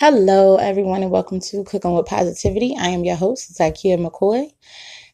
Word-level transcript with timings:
Hello, 0.00 0.56
everyone, 0.56 1.02
and 1.02 1.10
welcome 1.10 1.40
to 1.40 1.62
Cooking 1.64 1.92
with 1.92 2.06
Positivity. 2.06 2.74
I 2.74 2.88
am 2.88 3.04
your 3.04 3.16
host, 3.16 3.52
Zykia 3.52 3.98
McCoy. 3.98 4.50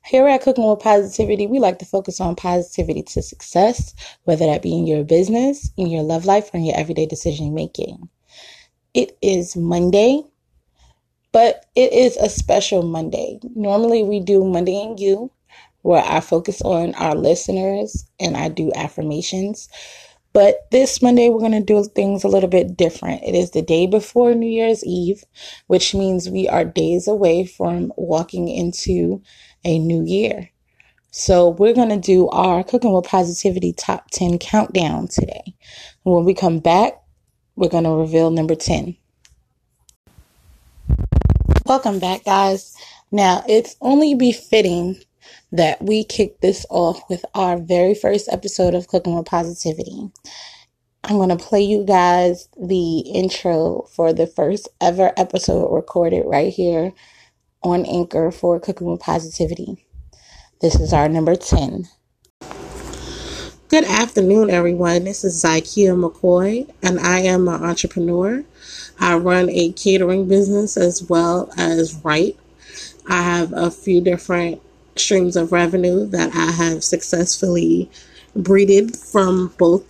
Here 0.05 0.29
at 0.29 0.43
Cooking 0.43 0.65
with 0.65 0.79
Positivity, 0.79 1.49
we 1.49 1.59
like 1.59 1.81
to 1.81 1.85
focus 1.85 2.21
on 2.21 2.37
positivity 2.37 3.03
to 3.03 3.21
success, 3.21 3.97
whether 4.23 4.47
that 4.47 4.63
be 4.63 4.73
in 4.73 4.87
your 4.87 5.03
business, 5.03 5.73
in 5.77 5.89
your 5.89 6.05
love 6.05 6.25
life, 6.25 6.55
or 6.55 6.59
in 6.59 6.65
your 6.67 6.77
everyday 6.77 7.05
decision 7.05 7.53
making. 7.53 8.09
It 8.95 9.19
is 9.23 9.57
Monday, 9.57 10.23
but 11.33 11.67
it 11.75 11.93
is 11.93 12.17
a 12.19 12.29
special 12.29 12.85
Monday. 12.85 13.41
Normally, 13.57 14.05
we 14.05 14.21
do 14.21 14.45
Monday 14.45 14.81
and 14.81 15.01
You, 15.01 15.33
where 15.83 16.05
I 16.07 16.21
focus 16.21 16.63
on 16.63 16.95
our 16.95 17.17
listeners 17.17 18.07
and 18.21 18.37
I 18.37 18.51
do 18.51 18.71
affirmations. 18.77 19.69
But 20.37 20.71
this 20.71 21.01
Monday, 21.01 21.31
we're 21.31 21.39
going 21.39 21.53
to 21.53 21.61
do 21.63 21.83
things 21.83 22.23
a 22.23 22.29
little 22.29 22.51
bit 22.51 22.77
different. 22.77 23.23
It 23.23 23.35
is 23.35 23.53
the 23.53 23.63
day 23.63 23.87
before 23.87 24.35
New 24.35 24.47
Year's 24.47 24.85
Eve, 24.85 25.25
which 25.67 25.95
means 25.95 26.29
we 26.29 26.47
are 26.47 26.63
days 26.63 27.09
away 27.09 27.47
from 27.47 27.91
walking 27.97 28.49
into 28.49 29.23
a 29.65 29.79
new 29.79 30.05
year. 30.05 30.51
So, 31.11 31.49
we're 31.49 31.73
going 31.73 31.89
to 31.89 31.97
do 31.97 32.29
our 32.29 32.63
Cooking 32.63 32.93
with 32.93 33.07
Positivity 33.07 33.73
top 33.73 34.11
10 34.11 34.39
countdown 34.39 35.09
today. 35.09 35.55
When 36.03 36.27
we 36.27 36.35
come 36.35 36.59
back, 36.59 37.01
we're 37.55 37.71
going 37.71 37.85
to 37.85 37.91
reveal 37.93 38.31
number 38.31 38.55
10. 38.55 38.95
Welcome 41.65 41.99
back, 41.99 42.25
guys. 42.25 42.77
Now, 43.11 43.43
it's 43.49 43.75
only 43.81 44.15
befitting 44.15 45.01
that 45.53 45.81
we 45.83 46.05
kick 46.05 46.41
this 46.41 46.67
off 46.71 47.09
with 47.09 47.25
our 47.35 47.57
very 47.59 47.95
first 47.95 48.29
episode 48.31 48.75
of 48.75 48.89
Cooking 48.89 49.17
with 49.17 49.27
Positivity. 49.27 50.11
I'm 51.05 51.17
going 51.17 51.29
to 51.29 51.37
play 51.37 51.63
you 51.63 51.85
guys 51.85 52.49
the 52.61 52.99
intro 52.99 53.87
for 53.95 54.13
the 54.13 54.27
first 54.27 54.69
ever 54.81 55.13
episode 55.17 55.73
recorded 55.73 56.25
right 56.27 56.53
here 56.53 56.93
on 57.63 57.87
Anchor 57.87 58.31
for 58.31 58.59
Cooking 58.59 58.89
with 58.89 59.01
Positivity. 59.01 59.87
This 60.61 60.81
is 60.81 60.93
our 60.93 61.09
number 61.09 61.37
10. 61.37 61.89
Good 63.69 63.85
afternoon, 63.85 64.51
everyone. 64.51 65.05
This 65.05 65.25
is 65.25 65.43
Zykia 65.43 65.95
McCoy, 65.95 66.73
and 66.83 66.99
I 67.01 67.21
am 67.21 67.49
an 67.49 67.63
entrepreneur. 67.63 68.45
I 68.99 69.17
run 69.17 69.51
a 69.51 69.73
catering 69.73 70.29
business 70.29 70.77
as 70.77 71.03
well 71.03 71.53
as 71.57 71.95
write. 72.05 72.37
I 73.09 73.23
have 73.23 73.53
a 73.53 73.71
few 73.71 74.01
different 74.01 74.63
streams 74.99 75.37
of 75.37 75.53
revenue 75.53 76.07
that 76.07 76.35
I 76.35 76.53
have 76.53 76.85
successfully 76.85 77.91
breeded 78.35 78.97
from 78.97 79.55
both 79.59 79.85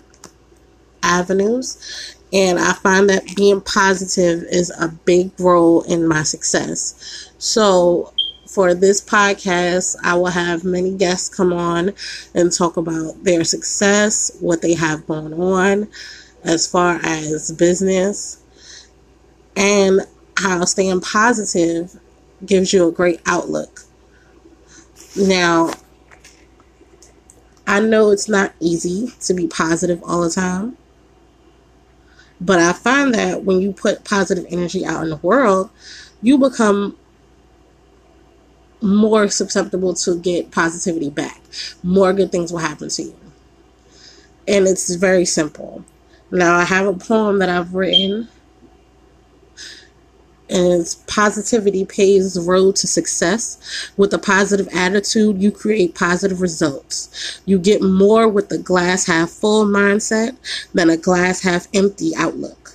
avenues. 1.03 2.17
And 2.33 2.59
I 2.59 2.73
find 2.75 3.09
that 3.09 3.37
being 3.37 3.61
positive 3.61 4.43
is 4.51 4.71
a 4.79 4.89
big 4.89 5.31
role 5.39 5.83
in 5.83 6.07
my 6.07 6.23
success. 6.23 7.31
So, 7.39 8.13
for 8.47 8.75
this 8.75 9.01
podcast, 9.01 9.97
I 10.03 10.15
will 10.15 10.27
have 10.27 10.65
many 10.65 10.97
guests 10.97 11.35
come 11.35 11.53
on 11.53 11.93
and 12.35 12.53
talk 12.53 12.77
about 12.77 13.23
their 13.25 13.45
success, 13.45 14.37
what 14.41 14.63
they 14.63 14.75
have 14.75 15.07
going 15.07 15.35
on 15.35 15.89
as 16.45 16.67
far 16.67 17.01
as 17.03 17.53
business, 17.53 18.39
and 19.57 20.01
how 20.37 20.65
staying 20.65 21.01
positive 21.01 21.99
gives 22.45 22.73
you 22.73 22.89
a 22.89 22.93
great 22.93 23.21
outlook. 23.27 23.86
Now, 25.19 25.71
I 27.67 27.81
know 27.81 28.11
it's 28.11 28.29
not 28.29 28.53
easy 28.61 29.13
to 29.21 29.35
be 29.35 29.47
positive 29.47 30.03
all 30.05 30.21
the 30.21 30.31
time, 30.31 30.77
but 32.41 32.59
I 32.59 32.73
find 32.73 33.15
that 33.15 33.45
when 33.45 33.61
you 33.61 33.73
put 33.73 34.05
positive 34.05 34.45
energy 34.51 34.85
out 34.85 35.03
in 35.03 35.11
the 35.11 35.17
world, 35.17 35.71
you 36.21 36.37
become 36.37 36.97
more 38.83 39.29
susceptible 39.29 39.95
to 39.95 40.19
get 40.19 40.51
positivity 40.51 41.09
back. 41.09 41.41
More 41.83 42.13
good 42.13 42.31
things 42.31 42.53
will 42.53 42.61
happen 42.61 42.89
to 42.91 43.03
you. 43.03 43.17
And 44.47 44.67
it's 44.67 44.95
very 44.95 45.25
simple. 45.25 45.85
Now, 46.31 46.57
I 46.57 46.65
have 46.65 46.87
a 46.87 46.93
poem 46.93 47.39
that 47.39 47.49
I've 47.49 47.75
written 47.75 48.29
and 50.49 50.97
positivity 51.07 51.85
paves 51.85 52.35
the 52.35 52.41
road 52.41 52.77
to 52.77 52.87
success. 52.87 53.91
With 53.97 54.13
a 54.13 54.19
positive 54.19 54.69
attitude, 54.73 55.43
you 55.43 55.51
create 55.51 55.95
positive 55.95 56.41
results. 56.41 57.41
You 57.47 57.59
get 57.59 57.83
more 57.83 58.29
with 58.29 58.51
a 58.53 58.59
glass 58.59 59.07
half 59.07 59.31
full 59.31 59.67
mindset 59.67 60.37
than 60.73 60.91
a 60.91 60.97
glass 60.97 61.43
half 61.43 61.67
empty 61.75 62.13
outlook. 62.17 62.73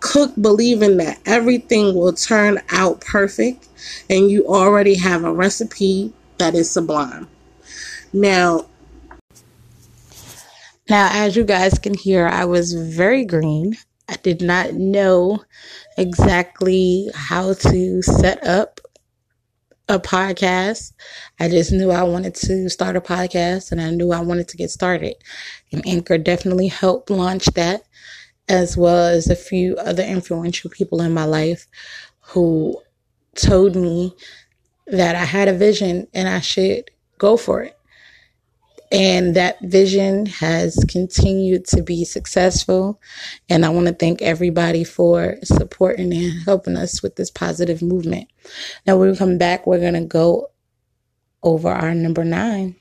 Cook 0.00 0.32
believing 0.40 0.96
that 0.98 1.18
everything 1.26 1.94
will 1.94 2.12
turn 2.12 2.60
out 2.70 3.00
perfect 3.00 3.68
and 4.08 4.30
you 4.30 4.46
already 4.46 4.94
have 4.94 5.24
a 5.24 5.32
recipe 5.32 6.12
that 6.38 6.54
is 6.54 6.70
sublime. 6.70 7.28
Now, 8.12 8.66
now 10.88 11.10
as 11.12 11.36
you 11.36 11.44
guys 11.44 11.78
can 11.78 11.94
hear, 11.94 12.26
I 12.26 12.44
was 12.44 12.72
very 12.74 13.24
green. 13.24 13.76
I 14.08 14.16
did 14.16 14.40
not 14.40 14.74
know 14.74 15.44
exactly 15.96 17.10
how 17.14 17.54
to 17.54 18.02
set 18.02 18.44
up 18.44 18.80
a 19.88 19.98
podcast. 19.98 20.92
I 21.40 21.48
just 21.48 21.72
knew 21.72 21.90
I 21.90 22.02
wanted 22.02 22.34
to 22.36 22.68
start 22.68 22.96
a 22.96 23.00
podcast 23.00 23.72
and 23.72 23.80
I 23.80 23.90
knew 23.90 24.12
I 24.12 24.20
wanted 24.20 24.48
to 24.48 24.56
get 24.56 24.70
started. 24.70 25.14
And 25.72 25.86
Anchor 25.86 26.18
definitely 26.18 26.68
helped 26.68 27.10
launch 27.10 27.46
that, 27.54 27.82
as 28.48 28.76
well 28.76 29.08
as 29.08 29.28
a 29.28 29.36
few 29.36 29.76
other 29.76 30.02
influential 30.02 30.70
people 30.70 31.00
in 31.00 31.12
my 31.14 31.24
life 31.24 31.66
who 32.20 32.80
told 33.34 33.76
me 33.76 34.14
that 34.86 35.16
I 35.16 35.24
had 35.24 35.48
a 35.48 35.54
vision 35.54 36.08
and 36.12 36.28
I 36.28 36.40
should 36.40 36.90
go 37.18 37.36
for 37.36 37.62
it. 37.62 37.77
And 38.90 39.36
that 39.36 39.60
vision 39.60 40.26
has 40.26 40.82
continued 40.88 41.66
to 41.66 41.82
be 41.82 42.04
successful. 42.04 43.00
And 43.48 43.66
I 43.66 43.68
want 43.68 43.86
to 43.86 43.94
thank 43.94 44.22
everybody 44.22 44.84
for 44.84 45.36
supporting 45.44 46.12
and 46.12 46.42
helping 46.44 46.76
us 46.76 47.02
with 47.02 47.16
this 47.16 47.30
positive 47.30 47.82
movement. 47.82 48.28
Now, 48.86 48.96
when 48.96 49.10
we 49.10 49.16
come 49.16 49.36
back, 49.36 49.66
we're 49.66 49.80
going 49.80 49.94
to 49.94 50.04
go 50.04 50.50
over 51.42 51.68
our 51.68 51.94
number 51.94 52.24
nine. 52.24 52.76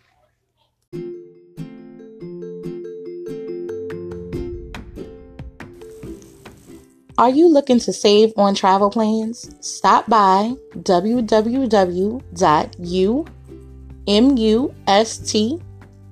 Are 7.17 7.31
you 7.31 7.51
looking 7.51 7.79
to 7.79 7.91
save 7.91 8.31
on 8.37 8.53
travel 8.53 8.91
plans? 8.91 9.49
Stop 9.59 10.07
by 10.07 10.53
www.umust 10.75 11.57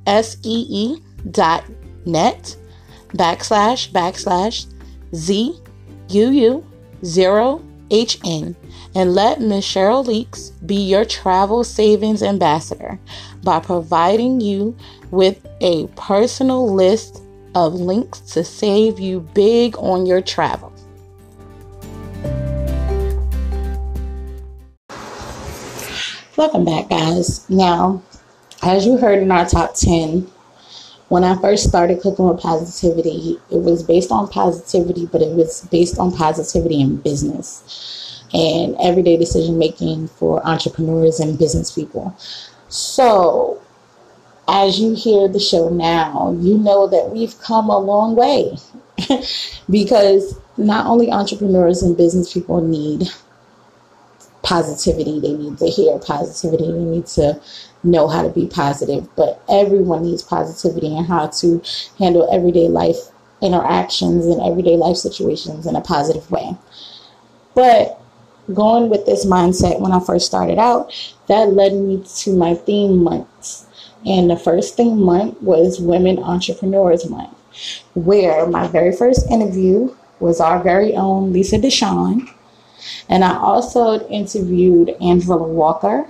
S-E-E 0.07 0.97
dot 1.31 1.63
net 2.05 2.55
backslash 3.09 3.91
backslash 3.91 4.65
Z 5.13 5.59
U 6.09 6.29
U 6.29 6.65
zero 7.03 7.61
H 7.91 8.19
N 8.23 8.55
and 8.95 9.13
let 9.13 9.41
Ms. 9.41 9.63
Cheryl 9.63 10.05
Leeks 10.05 10.49
be 10.65 10.75
your 10.75 11.05
travel 11.05 11.63
savings 11.63 12.23
ambassador 12.23 12.99
by 13.43 13.59
providing 13.59 14.39
you 14.39 14.75
with 15.11 15.45
a 15.61 15.87
personal 15.95 16.73
list 16.73 17.21
of 17.53 17.73
links 17.73 18.19
to 18.21 18.43
save 18.43 18.99
you 18.99 19.19
big 19.33 19.77
on 19.77 20.05
your 20.05 20.21
travel. 20.21 20.73
Welcome 26.37 26.65
back, 26.65 26.89
guys. 26.89 27.49
Now, 27.49 28.01
as 28.65 28.85
you 28.85 28.97
heard 28.97 29.21
in 29.21 29.31
our 29.31 29.45
top 29.45 29.75
10, 29.75 30.27
when 31.07 31.23
I 31.23 31.39
first 31.39 31.69
started 31.69 32.01
cooking 32.01 32.27
with 32.27 32.39
positivity, 32.39 33.37
it 33.51 33.59
was 33.61 33.83
based 33.83 34.11
on 34.11 34.27
positivity, 34.27 35.05
but 35.05 35.21
it 35.21 35.35
was 35.35 35.61
based 35.69 35.99
on 35.99 36.11
positivity 36.11 36.81
in 36.81 36.97
business 36.97 38.23
and 38.33 38.75
everyday 38.81 39.17
decision 39.17 39.59
making 39.59 40.07
for 40.07 40.45
entrepreneurs 40.45 41.19
and 41.19 41.37
business 41.37 41.71
people. 41.71 42.15
So, 42.67 43.61
as 44.47 44.79
you 44.79 44.95
hear 44.95 45.27
the 45.27 45.39
show 45.39 45.69
now, 45.69 46.35
you 46.39 46.57
know 46.57 46.87
that 46.87 47.11
we've 47.11 47.39
come 47.39 47.69
a 47.69 47.77
long 47.77 48.15
way 48.15 48.57
because 49.69 50.39
not 50.57 50.87
only 50.87 51.11
entrepreneurs 51.11 51.83
and 51.83 51.95
business 51.95 52.33
people 52.33 52.61
need 52.61 53.09
positivity, 54.41 55.19
they 55.19 55.33
need 55.33 55.57
to 55.59 55.67
hear 55.67 55.99
positivity, 55.99 56.71
they 56.71 56.77
need 56.77 57.05
to 57.07 57.39
know 57.85 58.07
how 58.07 58.21
to 58.23 58.29
be 58.29 58.47
positive, 58.47 59.07
but 59.15 59.41
everyone 59.47 60.03
needs 60.03 60.23
positivity 60.23 60.95
and 60.97 61.05
how 61.05 61.27
to 61.27 61.61
handle 61.99 62.27
everyday 62.31 62.67
life 62.67 62.97
interactions 63.41 64.25
and 64.25 64.41
everyday 64.41 64.75
life 64.75 64.97
situations 64.97 65.65
in 65.65 65.75
a 65.75 65.81
positive 65.81 66.29
way. 66.31 66.55
But 67.53 68.01
going 68.53 68.89
with 68.89 69.05
this 69.05 69.25
mindset 69.25 69.79
when 69.79 69.91
I 69.91 69.99
first 69.99 70.25
started 70.25 70.59
out, 70.59 70.93
that 71.27 71.53
led 71.53 71.73
me 71.73 72.03
to 72.17 72.35
my 72.35 72.55
theme 72.55 73.03
months. 73.03 73.65
And 74.05 74.29
the 74.29 74.37
first 74.37 74.77
theme 74.77 75.01
month 75.01 75.41
was 75.41 75.79
Women 75.79 76.19
Entrepreneurs 76.19 77.09
Month, 77.09 77.35
where 77.95 78.45
my 78.45 78.67
very 78.67 78.95
first 78.95 79.29
interview 79.31 79.95
was 80.19 80.39
our 80.39 80.61
very 80.61 80.95
own 80.95 81.33
Lisa 81.33 81.57
Deshawn. 81.57 82.29
And 83.09 83.23
I 83.23 83.37
also 83.37 84.07
interviewed 84.09 84.95
Angela 85.01 85.41
Walker, 85.41 86.07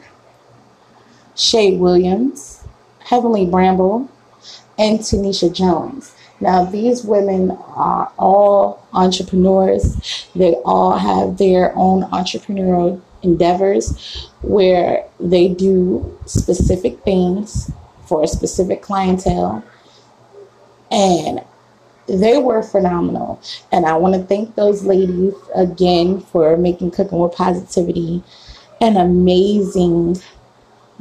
Shay 1.36 1.78
Williams, 1.78 2.66
Heavenly 3.00 3.46
Bramble, 3.46 4.10
and 4.78 5.00
Tanisha 5.00 5.54
Jones. 5.54 6.16
Now, 6.40 6.66
these 6.66 7.04
women 7.04 7.52
are 7.52 8.12
all 8.18 8.86
entrepreneurs. 8.94 10.28
They 10.36 10.54
all 10.66 10.98
have 10.98 11.38
their 11.38 11.74
own 11.76 12.04
entrepreneurial 12.12 13.02
endeavors 13.22 14.30
where 14.42 15.06
they 15.20 15.48
do 15.48 16.18
specific 16.26 17.02
things 17.04 17.72
for 18.06 18.24
a 18.24 18.28
specific 18.28 18.82
clientele. 18.82 19.64
And 20.92 21.42
they 22.08 22.38
were 22.38 22.62
phenomenal. 22.62 23.42
And 23.72 23.86
I 23.86 23.96
want 23.96 24.16
to 24.16 24.24
thank 24.24 24.56
those 24.56 24.84
ladies 24.84 25.34
again 25.56 26.20
for 26.20 26.56
making 26.58 26.92
Cooking 26.92 27.20
with 27.20 27.34
Positivity 27.34 28.24
an 28.82 28.98
amazing 28.98 30.22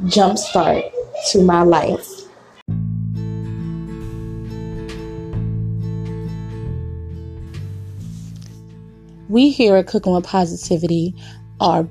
jumpstart 0.03 0.91
to 1.31 1.41
my 1.41 1.63
life. 1.63 2.09
We 9.27 9.49
here 9.49 9.75
at 9.75 9.87
Cooking 9.87 10.13
with 10.13 10.25
Positivity 10.25 11.15
are 11.59 11.87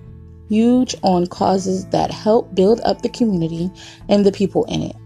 huge 0.48 0.94
on 1.02 1.26
causes 1.26 1.86
that 1.88 2.10
help 2.10 2.54
build 2.54 2.80
up 2.84 3.02
the 3.02 3.08
community 3.08 3.70
and 4.08 4.24
the 4.24 4.32
people 4.32 4.64
in 4.64 4.82
it. 4.82 4.96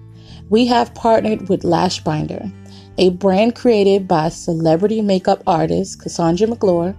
We 0.51 0.67
have 0.67 0.95
partnered 0.95 1.49
with 1.49 1.65
Lash 1.65 2.01
Binder, 2.03 2.51
a 2.99 3.11
brand 3.11 3.55
created 3.55 4.09
by 4.09 4.29
celebrity 4.29 5.01
makeup 5.03 5.43
artist 5.47 6.03
Cassandra 6.03 6.49
McClure, 6.49 6.97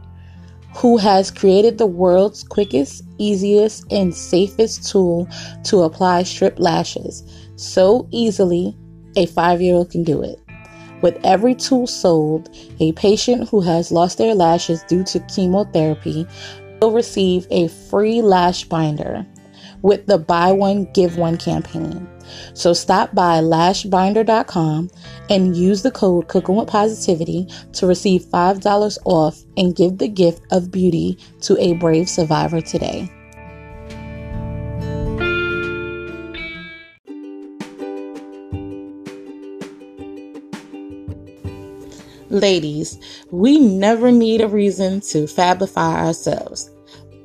who 0.76 0.98
has 0.98 1.32
created 1.32 1.78
the 1.78 1.88
world's 1.88 2.44
quickest, 2.44 3.04
easiest, 3.18 3.92
and 3.92 4.14
safest 4.14 4.90
tool 4.90 5.28
to 5.64 5.82
apply 5.82 6.24
strip 6.24 6.60
lashes 6.60 7.24
so 7.56 8.08
easily 8.12 8.78
a 9.16 9.26
five 9.26 9.62
year 9.62 9.76
old 9.76 9.92
can 9.92 10.04
do 10.04 10.22
it. 10.22 10.40
With 11.02 11.20
every 11.24 11.56
tool 11.56 11.88
sold, 11.88 12.50
a 12.80 12.92
patient 12.94 13.50
who 13.50 13.62
has 13.62 13.92
lost 13.92 14.18
their 14.18 14.36
lashes 14.36 14.84
due 14.84 15.04
to 15.06 15.20
chemotherapy 15.22 16.28
will 16.82 16.92
receive 16.92 17.48
a 17.52 17.68
free 17.68 18.22
lash 18.22 18.66
binder 18.66 19.26
with 19.82 20.06
the 20.08 20.18
buy 20.18 20.52
one, 20.52 20.86
give 20.94 21.18
one 21.18 21.38
campaign. 21.38 22.08
So 22.54 22.74
stop 22.74 23.14
by 23.14 23.40
lashbinder.com 23.40 24.90
and 25.30 25.56
use 25.56 25.82
the 25.82 25.92
code 25.92 26.28
Cooking 26.28 26.56
with 26.56 26.68
Positivity 26.68 27.48
to 27.74 27.88
receive 27.88 28.24
$5 28.24 28.98
off 29.06 29.44
and 29.58 29.76
give 29.76 29.98
the 29.98 30.08
gift 30.08 30.42
of 30.52 30.72
beauty 30.72 31.18
to 31.42 31.58
a 31.58 31.74
brave 31.74 32.10
survivor 32.10 32.62
today. 32.62 33.10
Ladies, 42.32 43.00
we 43.32 43.58
never 43.58 44.12
need 44.12 44.42
a 44.42 44.48
reason 44.48 45.02
to 45.02 45.26
fabify 45.26 45.96
ourselves, 45.96 46.70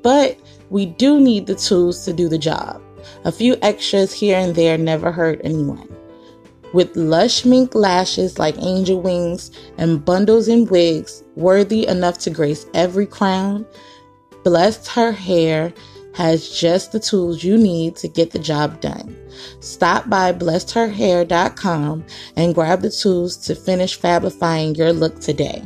but 0.03 0.39
we 0.71 0.87
do 0.87 1.21
need 1.21 1.47
the 1.47 1.55
tools 1.55 2.07
to 2.07 2.13
do 2.15 2.27
the 2.27 2.39
job. 2.39 2.84
A 3.25 3.33
few 3.33 3.57
extras 3.63 4.13
here 4.13 4.39
and 4.39 4.55
there 4.55 4.79
never 4.79 5.13
hurt 5.13 5.41
anyone. 5.45 5.89
With 6.73 6.97
lush 6.97 7.45
mink 7.45 7.75
lashes 7.75 8.39
like 8.39 8.57
angel 8.59 9.01
wings 9.01 9.51
and 9.79 10.05
bundles 10.05 10.49
and 10.49 10.69
wigs 10.69 11.23
worthy 11.37 11.87
enough 11.87 12.19
to 12.19 12.31
grace 12.31 12.67
every 12.75 13.07
crown, 13.07 13.65
blessed 14.43 14.89
her 14.89 15.13
hair 15.13 15.73
has 16.15 16.49
just 16.49 16.93
the 16.93 17.01
tools 17.01 17.43
you 17.45 17.57
need 17.57 17.97
to 17.97 18.09
get 18.09 18.31
the 18.31 18.39
job 18.39 18.81
done. 18.81 19.17
Stop 19.61 20.09
by 20.09 20.33
blessedherhair.com 20.33 22.05
and 22.37 22.55
grab 22.55 22.83
the 22.83 22.91
tools 22.91 23.37
to 23.37 23.55
finish 23.55 24.01
fabifying 24.01 24.77
your 24.77 24.93
look 24.93 25.21
today. 25.21 25.63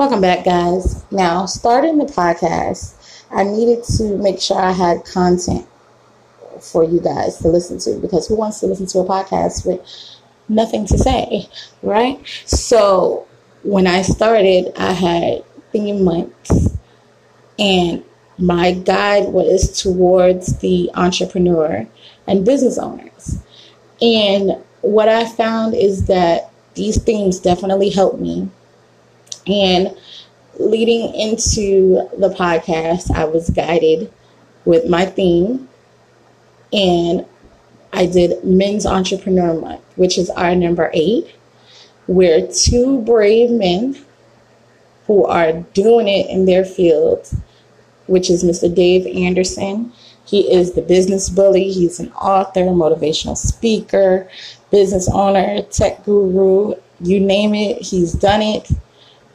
Welcome 0.00 0.22
back, 0.22 0.46
guys. 0.46 1.04
Now, 1.10 1.44
starting 1.44 1.98
the 1.98 2.06
podcast, 2.06 2.94
I 3.30 3.44
needed 3.44 3.84
to 3.98 4.16
make 4.16 4.40
sure 4.40 4.58
I 4.58 4.72
had 4.72 5.04
content 5.04 5.66
for 6.58 6.82
you 6.84 7.00
guys 7.00 7.36
to 7.40 7.48
listen 7.48 7.78
to 7.80 8.00
because 8.00 8.26
who 8.26 8.34
wants 8.34 8.60
to 8.60 8.66
listen 8.66 8.86
to 8.86 9.00
a 9.00 9.04
podcast 9.04 9.66
with 9.66 9.86
nothing 10.48 10.86
to 10.86 10.96
say, 10.96 11.50
right? 11.82 12.18
So, 12.46 13.26
when 13.62 13.86
I 13.86 14.00
started, 14.00 14.72
I 14.74 14.92
had 14.92 15.44
theme 15.70 16.02
months, 16.02 16.78
and 17.58 18.02
my 18.38 18.72
guide 18.72 19.28
was 19.28 19.82
towards 19.82 20.60
the 20.60 20.90
entrepreneur 20.94 21.86
and 22.26 22.46
business 22.46 22.78
owners. 22.78 23.38
And 24.00 24.64
what 24.80 25.10
I 25.10 25.28
found 25.28 25.74
is 25.74 26.06
that 26.06 26.50
these 26.72 26.96
themes 27.02 27.38
definitely 27.38 27.90
helped 27.90 28.18
me. 28.18 28.48
And 29.46 29.96
leading 30.58 31.14
into 31.14 32.08
the 32.18 32.34
podcast, 32.36 33.10
I 33.10 33.24
was 33.24 33.50
guided 33.50 34.12
with 34.64 34.88
my 34.88 35.06
theme, 35.06 35.68
and 36.72 37.24
I 37.92 38.06
did 38.06 38.44
Men's 38.44 38.86
Entrepreneur 38.86 39.58
Month, 39.58 39.82
which 39.96 40.18
is 40.18 40.30
our 40.30 40.54
number 40.54 40.90
eight 40.92 41.34
where 42.10 42.44
two 42.48 43.00
brave 43.02 43.50
men 43.50 43.96
who 45.06 45.24
are 45.26 45.52
doing 45.74 46.08
it 46.08 46.28
in 46.28 46.44
their 46.44 46.64
field, 46.64 47.30
which 48.08 48.28
is 48.28 48.42
Mr. 48.42 48.72
Dave 48.74 49.06
Anderson. 49.06 49.92
He 50.24 50.52
is 50.52 50.72
the 50.72 50.82
business 50.82 51.28
bully. 51.28 51.70
He's 51.70 52.00
an 52.00 52.10
author, 52.14 52.62
motivational 52.62 53.36
speaker, 53.36 54.28
business 54.72 55.08
owner, 55.08 55.62
tech 55.62 56.04
guru, 56.04 56.74
you 57.00 57.20
name 57.20 57.54
it, 57.54 57.80
he's 57.80 58.12
done 58.12 58.42
it. 58.42 58.68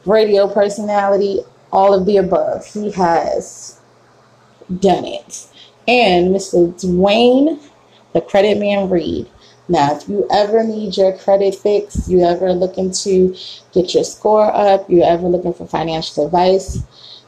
Radio 0.06 0.48
personality, 0.48 1.40
all 1.72 1.92
of 1.94 2.06
the 2.06 2.16
above. 2.16 2.66
He 2.66 2.90
has 2.92 3.80
done 4.80 5.04
it. 5.04 5.48
And 5.88 6.34
Mr. 6.34 6.72
Dwayne, 6.80 7.60
the 8.12 8.20
credit 8.20 8.58
man 8.58 8.88
Reed. 8.88 9.28
Now, 9.68 9.96
if 9.96 10.08
you 10.08 10.26
ever 10.30 10.62
need 10.62 10.96
your 10.96 11.16
credit 11.18 11.54
fixed, 11.54 12.08
you 12.08 12.24
ever 12.24 12.52
looking 12.52 12.92
to 12.92 13.34
get 13.72 13.94
your 13.94 14.04
score 14.04 14.54
up, 14.54 14.88
you 14.88 15.02
ever 15.02 15.26
looking 15.26 15.54
for 15.54 15.66
financial 15.66 16.26
advice, 16.26 16.82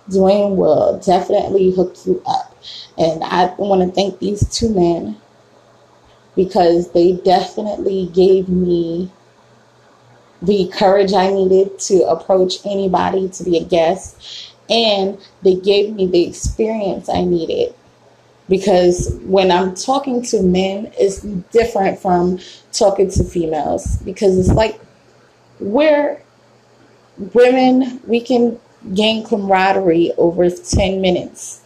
Dwayne 0.08 0.56
will 0.56 0.98
definitely 0.98 1.72
hook 1.72 1.96
you 2.06 2.22
up. 2.26 2.56
And 2.96 3.22
I 3.24 3.52
want 3.58 3.82
to 3.82 3.94
thank 3.94 4.18
these 4.18 4.48
two 4.56 4.72
men 4.72 5.16
because 6.36 6.92
they 6.92 7.12
definitely 7.12 8.08
gave 8.14 8.48
me 8.48 9.10
the 10.42 10.70
courage 10.74 11.12
I 11.12 11.30
needed 11.30 11.78
to 11.80 12.04
approach 12.04 12.64
anybody 12.64 13.28
to 13.28 13.44
be 13.44 13.58
a 13.58 13.64
guest. 13.64 14.54
And 14.70 15.18
they 15.42 15.54
gave 15.54 15.94
me 15.94 16.06
the 16.06 16.26
experience 16.26 17.08
I 17.08 17.24
needed 17.24 17.74
because 18.48 19.18
when 19.22 19.50
I'm 19.50 19.74
talking 19.74 20.22
to 20.24 20.42
men, 20.42 20.92
it's 20.98 21.20
different 21.20 21.98
from 21.98 22.38
talking 22.72 23.10
to 23.10 23.24
females 23.24 23.96
because 24.04 24.38
it's 24.38 24.54
like 24.54 24.80
we're 25.60 26.20
women, 27.34 28.00
we 28.06 28.20
can 28.20 28.58
gain 28.94 29.26
camaraderie 29.26 30.12
over 30.16 30.48
10 30.48 31.00
minutes. 31.00 31.62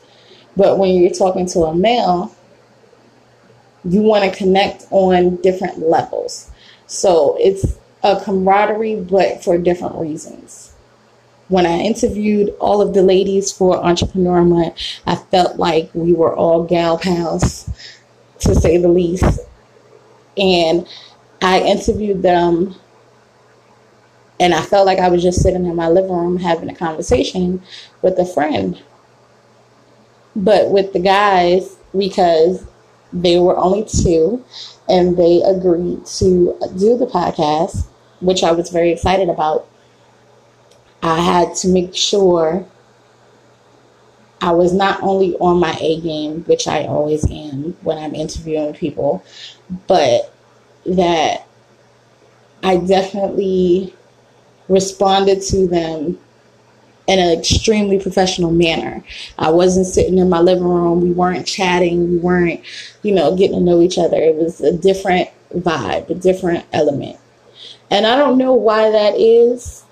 But 0.57 0.79
when 0.79 0.95
you're 0.97 1.13
talking 1.13 1.47
to 1.47 1.61
a 1.65 1.75
male, 1.75 2.35
you 3.85 4.01
want 4.01 4.25
to 4.25 4.37
connect 4.37 4.87
on 4.91 5.37
different 5.37 5.79
levels. 5.79 6.51
So 6.87 7.37
it's 7.41 7.79
a 8.03 8.21
camaraderie, 8.25 8.97
but 8.97 9.45
for 9.45 9.59
different 9.59 9.97
reasons 9.97 10.73
when 11.53 11.67
I 11.67 11.81
interviewed 11.81 12.55
all 12.61 12.81
of 12.81 12.95
the 12.95 13.03
ladies 13.03 13.53
for 13.53 13.77
Entrepreneur 13.77 14.43
Month, 14.43 15.01
I 15.07 15.17
felt 15.17 15.59
like 15.59 15.91
we 15.93 16.15
were 16.15 16.35
all 16.35 16.65
gal 16.65 16.97
pals, 16.97 17.69
to 18.39 18.55
say 18.55 18.79
the 18.79 18.89
least. 18.89 19.39
And 20.39 20.89
I 21.43 21.61
interviewed 21.61 22.23
them, 22.23 22.75
and 24.41 24.55
I 24.55 24.63
felt 24.63 24.87
like 24.87 24.99
I 24.99 25.11
was 25.11 25.23
just 25.23 25.43
sitting 25.43 25.67
in 25.67 25.77
my 25.77 25.89
living 25.89 26.11
room 26.11 26.39
having 26.39 26.71
a 26.71 26.75
conversation 26.75 27.63
with 28.01 28.19
a 28.19 28.25
friend. 28.25 28.83
But 30.35 30.71
with 30.71 30.95
the 30.95 31.01
guys, 31.01 31.77
because 31.95 32.65
they 33.13 33.39
were 33.39 33.59
only 33.59 33.85
two, 33.85 34.43
and 34.89 35.19
they 35.19 35.43
agreed 35.43 36.07
to 36.07 36.59
do 36.79 36.97
the 36.97 37.11
podcast, 37.13 37.89
which 38.23 38.43
I 38.43 38.53
was 38.53 38.71
very 38.71 38.91
excited 38.91 39.29
about 39.29 39.69
I 41.03 41.21
had 41.21 41.55
to 41.57 41.69
make 41.69 41.97
sure 41.97 42.65
I 44.41 44.53
was 44.53 44.73
not 44.73 45.03
only 45.03 45.35
on 45.37 45.59
my 45.59 45.77
A 45.81 46.01
game, 46.01 46.43
which 46.45 46.69
I 46.69 46.87
always 46.87 47.29
am 47.31 47.77
when 47.83 47.99
I'm 47.99 48.15
interviewing 48.15 48.75
people, 48.75 49.25
but 49.87 50.33
that 50.87 51.47
I 52.63 52.77
definitely 52.77 53.95
responded 54.69 55.43
to 55.43 55.67
them 55.67 56.19
in 57.09 57.19
an 57.19 57.37
extremely 57.39 57.99
professional 57.99 58.53
manner. 58.53 59.05
I 59.39 59.51
wasn't 59.51 59.87
sitting 59.87 60.19
in 60.19 60.29
my 60.29 60.41
living 60.41 60.65
room. 60.65 61.01
We 61.01 61.13
weren't 61.13 61.47
chatting. 61.47 62.13
We 62.13 62.19
weren't, 62.19 62.61
you 63.03 63.13
know, 63.13 63.37
getting 63.37 63.59
to 63.59 63.65
know 63.65 63.81
each 63.81 63.99
other. 63.99 64.17
It 64.17 64.37
was 64.37 64.61
a 64.61 64.73
different 64.73 65.29
vibe, 65.53 66.11
a 66.11 66.15
different 66.15 66.65
element. 66.73 67.19
And 67.93 68.07
I 68.07 68.17
don't 68.17 68.39
know 68.39 68.55
why 68.55 68.91
that 68.91 69.21
is, 69.21 69.85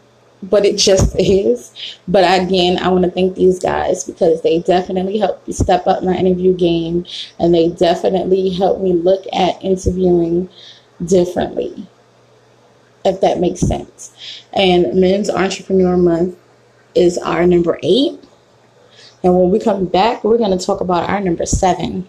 but 0.43 0.65
it 0.65 0.79
just 0.79 1.15
is. 1.19 1.99
But 2.09 2.25
again, 2.43 2.79
I 2.79 2.89
want 2.89 3.05
to 3.05 3.11
thank 3.11 3.37
these 3.37 3.59
guys 3.59 4.05
because 4.05 4.41
they 4.41 4.61
definitely 4.61 5.19
helped 5.19 5.47
me 5.47 5.53
step 5.53 5.87
up 5.87 6.03
my 6.03 6.17
interview 6.17 6.57
game 6.57 7.05
and 7.39 7.55
they 7.55 7.69
definitely 7.69 8.49
helped 8.49 8.81
me 8.81 8.95
look 8.95 9.27
at 9.35 9.63
interviewing 9.63 10.49
differently, 11.05 11.87
if 13.05 13.21
that 13.21 13.39
makes 13.39 13.61
sense. 13.61 14.45
And 14.55 14.99
Men's 14.99 15.29
Entrepreneur 15.29 15.99
Month 15.99 16.39
is 16.95 17.19
our 17.19 17.47
number 17.47 17.79
eight. 17.83 18.19
And 19.23 19.39
when 19.39 19.51
we 19.51 19.61
come 19.61 19.85
back, 19.85 20.25
we're 20.25 20.39
going 20.39 20.59
to 20.59 20.65
talk 20.65 20.81
about 20.81 21.11
our 21.11 21.21
number 21.21 21.45
seven. 21.45 22.09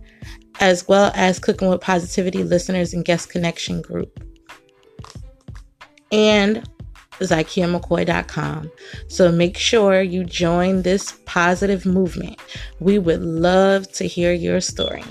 as 0.59 0.87
well 0.87 1.11
as 1.15 1.39
Cooking 1.39 1.69
with 1.69 1.81
Positivity 1.81 2.43
listeners 2.43 2.93
and 2.93 3.05
guest 3.05 3.29
connection 3.29 3.81
group. 3.81 4.23
And 6.11 6.67
ZykiaMcCoy.com. 7.19 8.71
So 9.07 9.31
make 9.31 9.57
sure 9.57 10.01
you 10.01 10.23
join 10.23 10.81
this 10.81 11.19
positive 11.25 11.85
movement. 11.85 12.39
We 12.79 12.99
would 12.99 13.21
love 13.21 13.91
to 13.93 14.07
hear 14.07 14.33
your 14.33 14.59
story. 14.61 15.03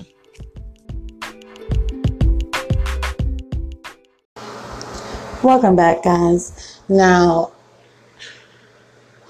Welcome 5.42 5.74
back, 5.74 6.02
guys. 6.02 6.80
Now, 6.88 7.52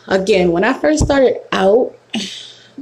again, 0.09 0.51
when 0.51 0.65
I 0.65 0.73
first 0.73 1.05
started 1.05 1.37
out 1.53 1.95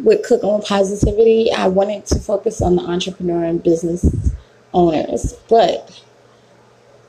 with 0.04 0.26
Cooking 0.26 0.54
with 0.54 0.66
Positivity, 0.66 1.52
I 1.52 1.68
wanted 1.68 2.06
to 2.06 2.18
focus 2.18 2.60
on 2.60 2.76
the 2.76 2.82
entrepreneur 2.82 3.44
and 3.44 3.62
business 3.62 4.32
owners. 4.72 5.34
But 5.48 6.02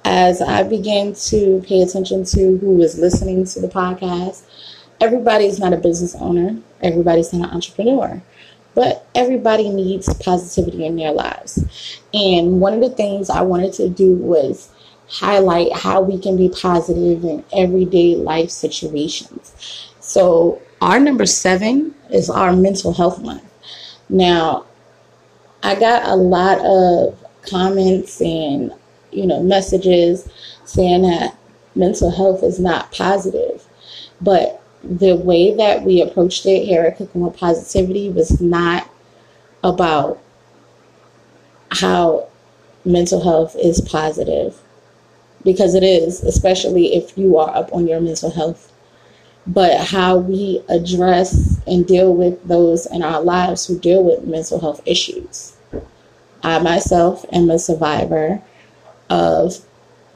as 0.05 0.41
I 0.41 0.63
began 0.63 1.13
to 1.13 1.63
pay 1.65 1.81
attention 1.81 2.23
to 2.25 2.57
who 2.57 2.75
was 2.75 2.97
listening 2.97 3.45
to 3.45 3.59
the 3.59 3.67
podcast, 3.67 4.43
everybody's 5.01 5.59
not 5.59 5.73
a 5.73 5.77
business 5.77 6.15
owner, 6.15 6.57
everybody's 6.81 7.33
not 7.33 7.49
an 7.49 7.55
entrepreneur 7.55 8.21
but 8.75 9.05
everybody 9.15 9.69
needs 9.69 10.13
positivity 10.15 10.85
in 10.85 10.95
their 10.95 11.11
lives. 11.11 11.99
And 12.13 12.61
one 12.61 12.73
of 12.73 12.79
the 12.79 12.89
things 12.95 13.29
I 13.29 13.41
wanted 13.41 13.73
to 13.73 13.89
do 13.89 14.13
was 14.15 14.69
highlight 15.09 15.73
how 15.73 16.01
we 16.01 16.17
can 16.17 16.37
be 16.37 16.49
positive 16.49 17.23
in 17.23 17.43
everyday 17.51 18.15
life 18.15 18.49
situations. 18.49 19.91
So, 19.99 20.61
our 20.81 20.99
number 20.99 21.25
seven 21.25 21.93
is 22.11 22.29
our 22.29 22.53
mental 22.53 22.93
health 22.93 23.21
month. 23.21 23.43
Now, 24.09 24.65
I 25.61 25.75
got 25.75 26.07
a 26.07 26.15
lot 26.15 26.59
of 26.59 27.17
comments 27.49 28.21
and 28.21 28.71
you 29.11 29.25
know 29.25 29.41
messages 29.41 30.29
saying 30.65 31.01
that 31.03 31.35
mental 31.75 32.11
health 32.11 32.43
is 32.43 32.59
not 32.59 32.91
positive, 32.91 33.65
but 34.21 34.61
the 34.83 35.15
way 35.15 35.53
that 35.55 35.83
we 35.83 36.01
approached 36.01 36.45
it 36.45 36.65
here 36.65 36.83
at 36.83 36.97
Cooking 36.97 37.21
with 37.21 37.37
Positivity 37.37 38.09
was 38.09 38.39
not 38.39 38.89
about 39.63 40.19
how 41.71 42.27
mental 42.85 43.21
health 43.21 43.55
is 43.57 43.81
positive 43.81 44.57
because 45.43 45.75
it 45.75 45.83
is, 45.83 46.23
especially 46.23 46.95
if 46.95 47.17
you 47.17 47.37
are 47.37 47.55
up 47.55 47.73
on 47.73 47.87
your 47.87 47.99
mental 47.99 48.31
health. 48.31 48.71
But 49.51 49.87
how 49.87 50.17
we 50.17 50.61
address 50.69 51.59
and 51.65 51.87
deal 51.87 52.13
with 52.13 52.47
those 52.47 52.85
in 52.85 53.01
our 53.01 53.21
lives 53.21 53.65
who 53.65 53.79
deal 53.79 54.03
with 54.03 54.27
mental 54.27 54.59
health 54.59 54.81
issues. 54.85 55.57
I 56.43 56.59
myself 56.59 57.25
am 57.31 57.49
a 57.49 57.57
survivor 57.57 58.41
of 59.09 59.57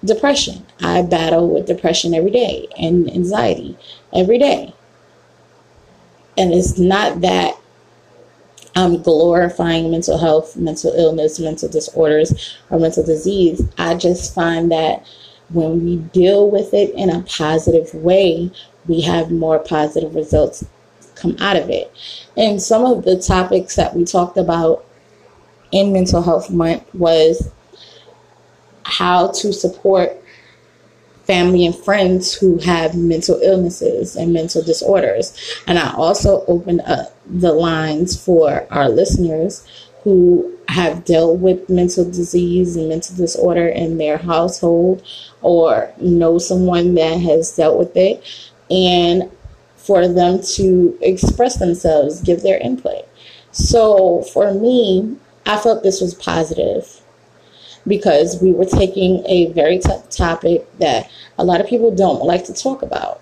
depression. 0.06 0.66
I 0.82 1.02
battle 1.02 1.50
with 1.50 1.66
depression 1.66 2.14
every 2.14 2.30
day 2.30 2.68
and 2.78 3.10
anxiety 3.10 3.76
every 4.14 4.38
day. 4.38 4.74
And 6.38 6.54
it's 6.54 6.78
not 6.78 7.22
that 7.22 7.58
I'm 8.76 9.02
glorifying 9.02 9.90
mental 9.92 10.18
health, 10.18 10.56
mental 10.56 10.94
illness, 10.94 11.40
mental 11.40 11.70
disorders, 11.70 12.58
or 12.70 12.80
mental 12.80 13.04
disease. 13.04 13.62
I 13.78 13.96
just 13.96 14.34
find 14.34 14.72
that 14.72 15.06
when 15.50 15.84
we 15.84 15.98
deal 15.98 16.50
with 16.50 16.74
it 16.74 16.94
in 16.96 17.10
a 17.10 17.22
positive 17.22 17.94
way, 17.94 18.52
we 18.88 19.02
have 19.02 19.32
more 19.32 19.60
positive 19.60 20.16
results 20.16 20.66
come 21.16 21.36
out 21.40 21.56
of 21.56 21.70
it. 21.70 21.92
And 22.36 22.62
some 22.62 22.86
of 22.86 23.06
the 23.06 23.20
topics 23.20 23.76
that 23.76 23.96
we 23.96 24.06
talked 24.06 24.38
about 24.38 24.86
in 25.72 25.94
Mental 25.94 26.22
Health 26.22 26.50
Month 26.50 26.84
was 26.94 27.50
how 28.86 29.32
to 29.32 29.54
support 29.54 30.20
family 31.26 31.66
and 31.66 31.76
friends 31.76 32.34
who 32.34 32.58
have 32.60 32.96
mental 32.96 33.40
illnesses 33.42 34.16
and 34.16 34.34
mental 34.34 34.62
disorders. 34.62 35.38
And 35.68 35.80
I 35.80 35.94
also 35.94 36.44
opened 36.48 36.82
up 36.82 37.16
the 37.26 37.54
lines 37.54 38.22
for 38.22 38.68
our 38.70 38.90
listeners 38.90 39.66
who 40.04 40.52
have 40.68 41.06
dealt 41.06 41.40
with 41.40 41.70
mental 41.70 42.06
disease 42.06 42.76
and 42.76 42.90
mental 42.90 43.16
disorder 43.16 43.68
in 43.68 43.98
their 43.98 44.18
household 44.18 45.04
or 45.42 45.94
know 46.00 46.38
someone 46.38 46.96
that 46.96 47.20
has 47.20 47.56
dealt 47.56 47.78
with 47.78 47.96
it 47.96 48.24
and 48.70 49.30
for 49.78 50.08
them 50.08 50.42
to 50.42 50.98
express 51.02 51.58
themselves, 51.58 52.22
give 52.22 52.42
their 52.42 52.58
input. 52.60 53.08
So 53.52 54.24
for 54.34 54.54
me, 54.54 55.18
I 55.46 55.58
felt 55.58 55.84
this 55.84 56.00
was 56.00 56.14
positive 56.14 57.02
because 57.86 58.42
we 58.42 58.54
were 58.54 58.66
taking 58.66 59.26
a 59.26 59.52
very 59.52 59.80
tough 59.80 60.10
topic 60.10 60.66
that 60.80 61.12
a 61.38 61.44
lot 61.44 61.60
of 61.60 61.68
people 61.68 61.94
don't 61.94 62.24
like 62.24 62.46
to 62.46 62.54
talk 62.54 62.82
about. 62.82 63.20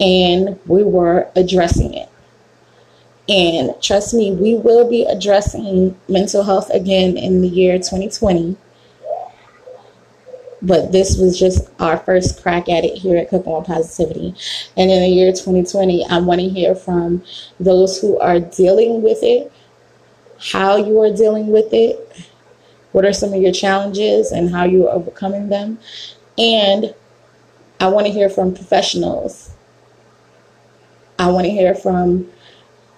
And 0.00 0.58
we 0.66 0.84
were 0.84 1.28
addressing 1.34 1.94
it. 1.94 2.08
And 3.28 3.74
trust 3.82 4.14
me, 4.14 4.32
we 4.32 4.54
will 4.54 4.88
be 4.88 5.04
addressing 5.04 5.98
mental 6.08 6.42
health 6.42 6.70
again 6.70 7.18
in 7.18 7.42
the 7.42 7.48
year 7.48 7.76
2020. 7.76 8.56
But 10.62 10.92
this 10.92 11.16
was 11.18 11.38
just 11.38 11.68
our 11.78 11.98
first 11.98 12.42
crack 12.42 12.68
at 12.68 12.84
it 12.84 12.96
here 12.96 13.16
at 13.16 13.28
Cooking 13.28 13.52
with 13.52 13.66
Positivity. 13.66 14.34
And 14.76 14.90
in 14.90 15.02
the 15.02 15.08
year 15.08 15.30
2020, 15.30 16.06
I 16.06 16.18
want 16.18 16.40
to 16.40 16.48
hear 16.48 16.74
from 16.74 17.22
those 17.60 18.00
who 18.00 18.18
are 18.18 18.40
dealing 18.40 19.02
with 19.02 19.18
it, 19.22 19.52
how 20.52 20.76
you 20.76 21.00
are 21.02 21.14
dealing 21.14 21.48
with 21.48 21.72
it, 21.72 22.28
what 22.92 23.04
are 23.04 23.12
some 23.12 23.32
of 23.32 23.40
your 23.40 23.52
challenges 23.52 24.32
and 24.32 24.50
how 24.50 24.64
you 24.64 24.88
are 24.88 24.94
overcoming 24.94 25.48
them. 25.48 25.78
And 26.38 26.94
I 27.78 27.88
want 27.88 28.06
to 28.06 28.12
hear 28.12 28.30
from 28.30 28.54
professionals. 28.54 29.50
I 31.18 31.30
want 31.30 31.44
to 31.44 31.50
hear 31.50 31.74
from 31.74 32.28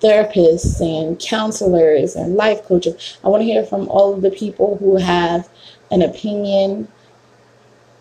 therapists 0.00 0.80
and 0.80 1.18
counselors 1.20 2.16
and 2.16 2.34
life 2.34 2.62
coaches. 2.64 3.18
I 3.22 3.28
want 3.28 3.42
to 3.42 3.44
hear 3.44 3.64
from 3.64 3.88
all 3.88 4.14
of 4.14 4.22
the 4.22 4.30
people 4.30 4.76
who 4.78 4.96
have 4.96 5.48
an 5.90 6.02
opinion, 6.02 6.88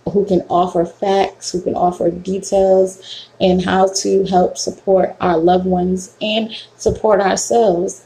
who 0.05 0.25
can 0.25 0.41
offer 0.49 0.85
facts, 0.85 1.51
who 1.51 1.61
can 1.61 1.75
offer 1.75 2.09
details, 2.09 3.27
and 3.39 3.63
how 3.63 3.87
to 3.95 4.25
help 4.25 4.57
support 4.57 5.15
our 5.19 5.37
loved 5.37 5.65
ones 5.65 6.15
and 6.21 6.51
support 6.77 7.19
ourselves 7.19 8.05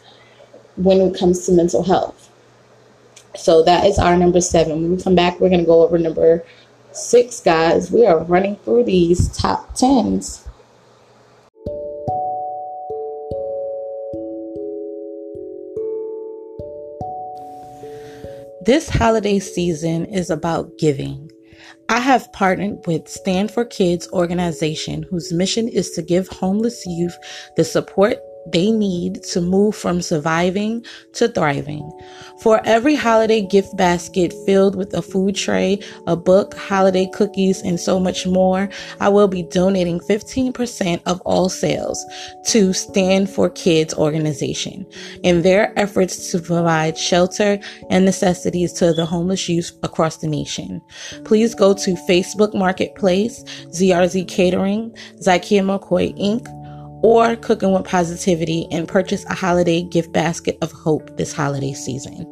when 0.75 0.99
it 1.01 1.17
comes 1.17 1.45
to 1.45 1.51
mental 1.51 1.83
health. 1.83 2.29
So 3.35 3.63
that 3.63 3.85
is 3.85 3.97
our 3.97 4.15
number 4.15 4.41
seven. 4.41 4.81
When 4.81 4.95
we 4.95 5.01
come 5.01 5.15
back, 5.15 5.39
we're 5.39 5.49
going 5.49 5.61
to 5.61 5.65
go 5.65 5.83
over 5.83 5.97
number 5.97 6.43
six, 6.91 7.39
guys. 7.39 7.91
We 7.91 8.05
are 8.05 8.23
running 8.23 8.57
through 8.57 8.83
these 8.85 9.35
top 9.35 9.75
tens. 9.75 10.42
This 18.65 18.87
holiday 18.87 19.39
season 19.39 20.05
is 20.05 20.29
about 20.29 20.77
giving. 20.77 21.29
I 21.89 21.99
have 21.99 22.31
partnered 22.31 22.77
with 22.87 23.09
Stand 23.09 23.51
for 23.51 23.65
Kids 23.65 24.07
organization 24.13 25.03
whose 25.09 25.33
mission 25.33 25.67
is 25.67 25.91
to 25.91 26.01
give 26.01 26.29
homeless 26.29 26.85
youth 26.85 27.17
the 27.57 27.65
support 27.65 28.19
they 28.47 28.71
need 28.71 29.23
to 29.23 29.41
move 29.41 29.75
from 29.75 30.01
surviving 30.01 30.85
to 31.13 31.27
thriving. 31.27 31.89
For 32.41 32.61
every 32.65 32.95
holiday 32.95 33.41
gift 33.41 33.75
basket 33.77 34.33
filled 34.45 34.75
with 34.75 34.93
a 34.93 35.01
food 35.01 35.35
tray, 35.35 35.79
a 36.07 36.15
book, 36.15 36.55
holiday 36.55 37.09
cookies, 37.13 37.61
and 37.61 37.79
so 37.79 37.99
much 37.99 38.27
more, 38.27 38.69
I 38.99 39.09
will 39.09 39.27
be 39.27 39.43
donating 39.43 39.99
15% 39.99 41.01
of 41.05 41.21
all 41.21 41.49
sales 41.49 42.03
to 42.47 42.73
Stand 42.73 43.29
for 43.29 43.49
Kids 43.49 43.93
organization 43.93 44.85
in 45.23 45.41
their 45.41 45.77
efforts 45.79 46.31
to 46.31 46.39
provide 46.39 46.97
shelter 46.97 47.59
and 47.89 48.05
necessities 48.05 48.73
to 48.73 48.93
the 48.93 49.05
homeless 49.05 49.47
youth 49.47 49.71
across 49.83 50.17
the 50.17 50.27
nation. 50.27 50.81
Please 51.23 51.55
go 51.55 51.73
to 51.73 51.91
Facebook 52.09 52.53
Marketplace, 52.53 53.43
ZRZ 53.67 54.27
Catering, 54.27 54.91
Zykia 55.21 55.61
McCoy 55.63 56.17
Inc., 56.19 56.62
or 57.03 57.35
Cooking 57.35 57.73
with 57.73 57.83
Positivity 57.83 58.65
and 58.71 58.87
purchase 58.87 59.25
a 59.25 59.35
holiday 59.35 59.83
gift 59.83 60.13
basket 60.13 60.57
of 60.61 60.71
hope 60.71 61.15
this 61.17 61.33
holiday 61.33 61.73
season. 61.73 62.25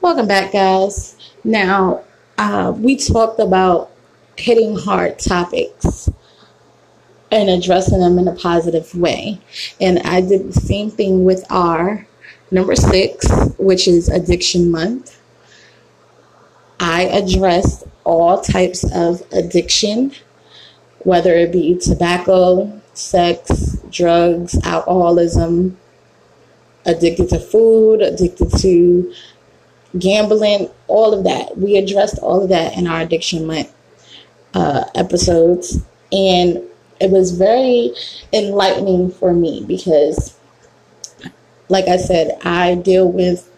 Welcome 0.00 0.26
back, 0.26 0.52
guys. 0.52 1.16
Now, 1.44 2.02
uh, 2.36 2.74
we 2.76 2.96
talked 2.96 3.38
about 3.38 3.92
hitting 4.36 4.76
hard 4.76 5.20
topics 5.20 6.10
and 7.30 7.48
addressing 7.48 8.00
them 8.00 8.18
in 8.18 8.26
a 8.26 8.34
positive 8.34 8.92
way. 8.94 9.40
And 9.80 10.00
I 10.00 10.20
did 10.20 10.48
the 10.48 10.60
same 10.60 10.90
thing 10.90 11.24
with 11.24 11.44
our 11.48 12.06
number 12.50 12.74
six, 12.74 13.28
which 13.56 13.86
is 13.86 14.08
Addiction 14.08 14.72
Month. 14.72 15.20
I 16.80 17.02
addressed 17.02 17.84
all 18.10 18.40
types 18.40 18.84
of 18.92 19.22
addiction, 19.32 20.12
whether 21.04 21.32
it 21.32 21.52
be 21.52 21.78
tobacco, 21.78 22.80
sex, 22.92 23.78
drugs, 23.88 24.58
alcoholism, 24.64 25.78
addicted 26.84 27.28
to 27.28 27.38
food, 27.38 28.02
addicted 28.02 28.50
to 28.58 29.14
gambling, 29.96 30.68
all 30.88 31.14
of 31.14 31.22
that. 31.22 31.56
We 31.56 31.76
addressed 31.76 32.18
all 32.18 32.42
of 32.42 32.48
that 32.48 32.76
in 32.76 32.88
our 32.88 33.02
addiction 33.02 33.46
month 33.46 33.72
uh, 34.54 34.84
episodes, 34.96 35.78
and 36.10 36.60
it 37.00 37.10
was 37.10 37.30
very 37.30 37.92
enlightening 38.32 39.12
for 39.12 39.32
me 39.32 39.64
because, 39.66 40.36
like 41.68 41.86
I 41.86 41.96
said, 41.96 42.38
I 42.42 42.74
deal 42.74 43.10
with 43.10 43.48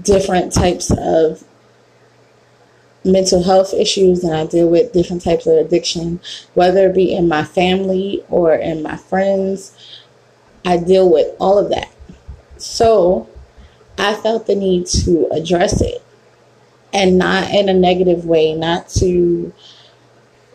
different 0.00 0.52
types 0.54 0.90
of 0.90 1.44
mental 3.04 3.42
health 3.42 3.74
issues 3.74 4.24
and 4.24 4.34
I 4.34 4.46
deal 4.46 4.68
with 4.68 4.92
different 4.92 5.22
types 5.22 5.46
of 5.46 5.54
addiction, 5.54 6.20
whether 6.54 6.88
it 6.88 6.94
be 6.94 7.14
in 7.14 7.28
my 7.28 7.44
family 7.44 8.24
or 8.28 8.54
in 8.54 8.82
my 8.82 8.96
friends. 8.96 9.76
I 10.64 10.78
deal 10.78 11.10
with 11.10 11.34
all 11.38 11.58
of 11.58 11.70
that. 11.70 11.90
So 12.56 13.28
I 13.98 14.14
felt 14.14 14.46
the 14.46 14.54
need 14.54 14.86
to 14.86 15.28
address 15.32 15.80
it 15.80 16.02
and 16.92 17.18
not 17.18 17.50
in 17.50 17.68
a 17.68 17.74
negative 17.74 18.24
way, 18.24 18.54
not 18.54 18.88
to, 18.88 19.52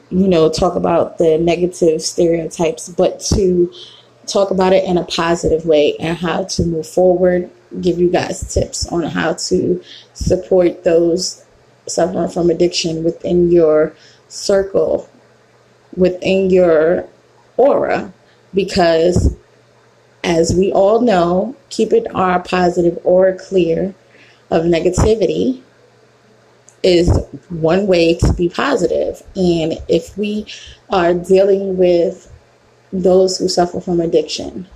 you 0.10 0.27
know, 0.27 0.50
talk 0.50 0.75
about 0.75 1.18
the 1.18 1.38
negative 1.38 2.01
stereotypes, 2.01 2.89
but 2.89 3.20
to 3.20 3.72
talk 4.25 4.50
about 4.50 4.74
it 4.74 4.86
in 4.86 4.98
a 4.98 5.03
positive 5.06 5.65
way 5.65 5.96
and 5.98 6.18
how 6.18 6.44
to 6.46 6.63
move 6.63 6.88
forward, 6.88 7.50
give 7.81 8.00
you 8.00 8.09
guys 8.09 8.53
tips 8.53 8.88
on 8.88 9.03
how 9.03 9.33
to 9.33 9.83
support 10.14 10.83
those 10.83 11.46
suffering 11.89 12.29
from 12.29 12.49
addiction 12.49 13.03
within 13.03 13.51
your 13.51 13.93
circle, 14.27 15.09
within 15.95 16.49
your 16.49 17.07
aura, 17.57 18.13
because 18.53 19.35
as 20.23 20.53
we 20.53 20.71
all 20.71 21.01
know, 21.01 21.55
keeping 21.69 22.07
our 22.11 22.41
positive 22.41 22.99
aura 23.03 23.37
clear 23.37 23.93
of 24.51 24.63
negativity 24.63 25.61
is 26.83 27.09
one 27.49 27.87
way 27.87 28.15
to 28.15 28.33
be 28.33 28.49
positive. 28.49 29.21
And 29.35 29.73
if 29.87 30.17
we 30.17 30.45
are 30.89 31.13
dealing 31.13 31.77
with 31.77 32.31
those 32.91 33.37
who 33.37 33.47
suffer 33.47 33.79
from 33.79 33.99
addiction, 33.99 34.67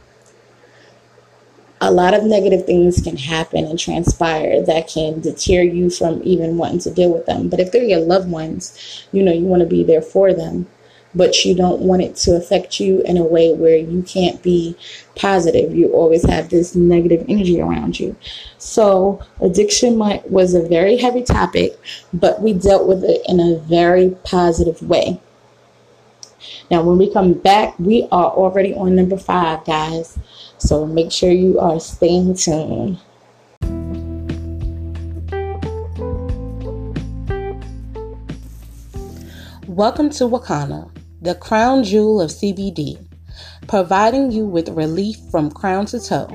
a 1.82 1.92
lot 1.92 2.14
of 2.14 2.24
negative 2.24 2.66
things 2.66 3.02
can 3.02 3.18
happen 3.18 3.66
and 3.66 3.78
transpire 3.78 4.64
that 4.64 4.88
can 4.88 5.20
deter 5.20 5.62
you 5.62 5.90
from 5.90 6.22
even 6.24 6.58
wanting 6.58 6.80
to 6.80 6.94
deal 6.94 7.12
with 7.12 7.26
them. 7.26 7.50
But 7.50 7.60
if 7.60 7.72
they're 7.72 7.84
your 7.84 8.00
loved 8.00 8.30
ones, 8.30 9.06
you 9.12 9.22
know, 9.22 9.34
you 9.34 9.46
want 9.46 9.62
to 9.62 9.68
be 9.68 9.84
there 9.84 10.02
for 10.02 10.34
them, 10.34 10.68
but 11.16 11.44
you 11.44 11.56
don't 11.56 11.82
want 11.82 12.02
it 12.02 12.16
to 12.16 12.36
affect 12.36 12.80
you 12.80 13.02
in 13.02 13.18
a 13.18 13.24
way 13.24 13.54
where 13.54 13.76
you 13.76 14.02
can't 14.04 14.42
be 14.42 14.76
positive. 15.16 15.76
You 15.76 15.90
always 15.90 16.28
have 16.28 16.50
this 16.50 16.76
negative 16.76 17.26
energy 17.28 17.60
around 17.60 18.00
you. 18.00 18.16
So, 18.58 19.22
addiction 19.42 19.98
was 19.98 20.54
a 20.54 20.68
very 20.68 20.98
heavy 20.98 21.24
topic, 21.24 21.78
but 22.14 22.42
we 22.42 22.54
dealt 22.54 22.88
with 22.88 23.04
it 23.04 23.22
in 23.28 23.40
a 23.40 23.60
very 23.60 24.12
positive 24.24 24.82
way. 24.82 25.20
Now, 26.72 26.82
when 26.82 26.98
we 26.98 27.12
come 27.12 27.34
back, 27.34 27.78
we 27.78 28.08
are 28.12 28.32
already 28.32 28.74
on 28.74 28.96
number 28.96 29.18
five, 29.18 29.66
guys. 29.66 30.18
So 30.63 30.86
make 30.86 31.12
sure 31.12 31.30
you 31.30 31.60
are 31.60 31.78
staying 31.78 32.36
tuned. 32.36 32.97
Welcome 39.67 40.10
to 40.12 40.23
Wakana, 40.23 40.89
the 41.21 41.36
crown 41.36 41.84
jewel 41.84 42.21
of 42.21 42.30
CBD, 42.30 42.97
providing 43.67 44.32
you 44.32 44.45
with 44.45 44.69
relief 44.69 45.17
from 45.30 45.52
crown 45.52 45.86
to 45.88 45.99
toe 45.99 46.30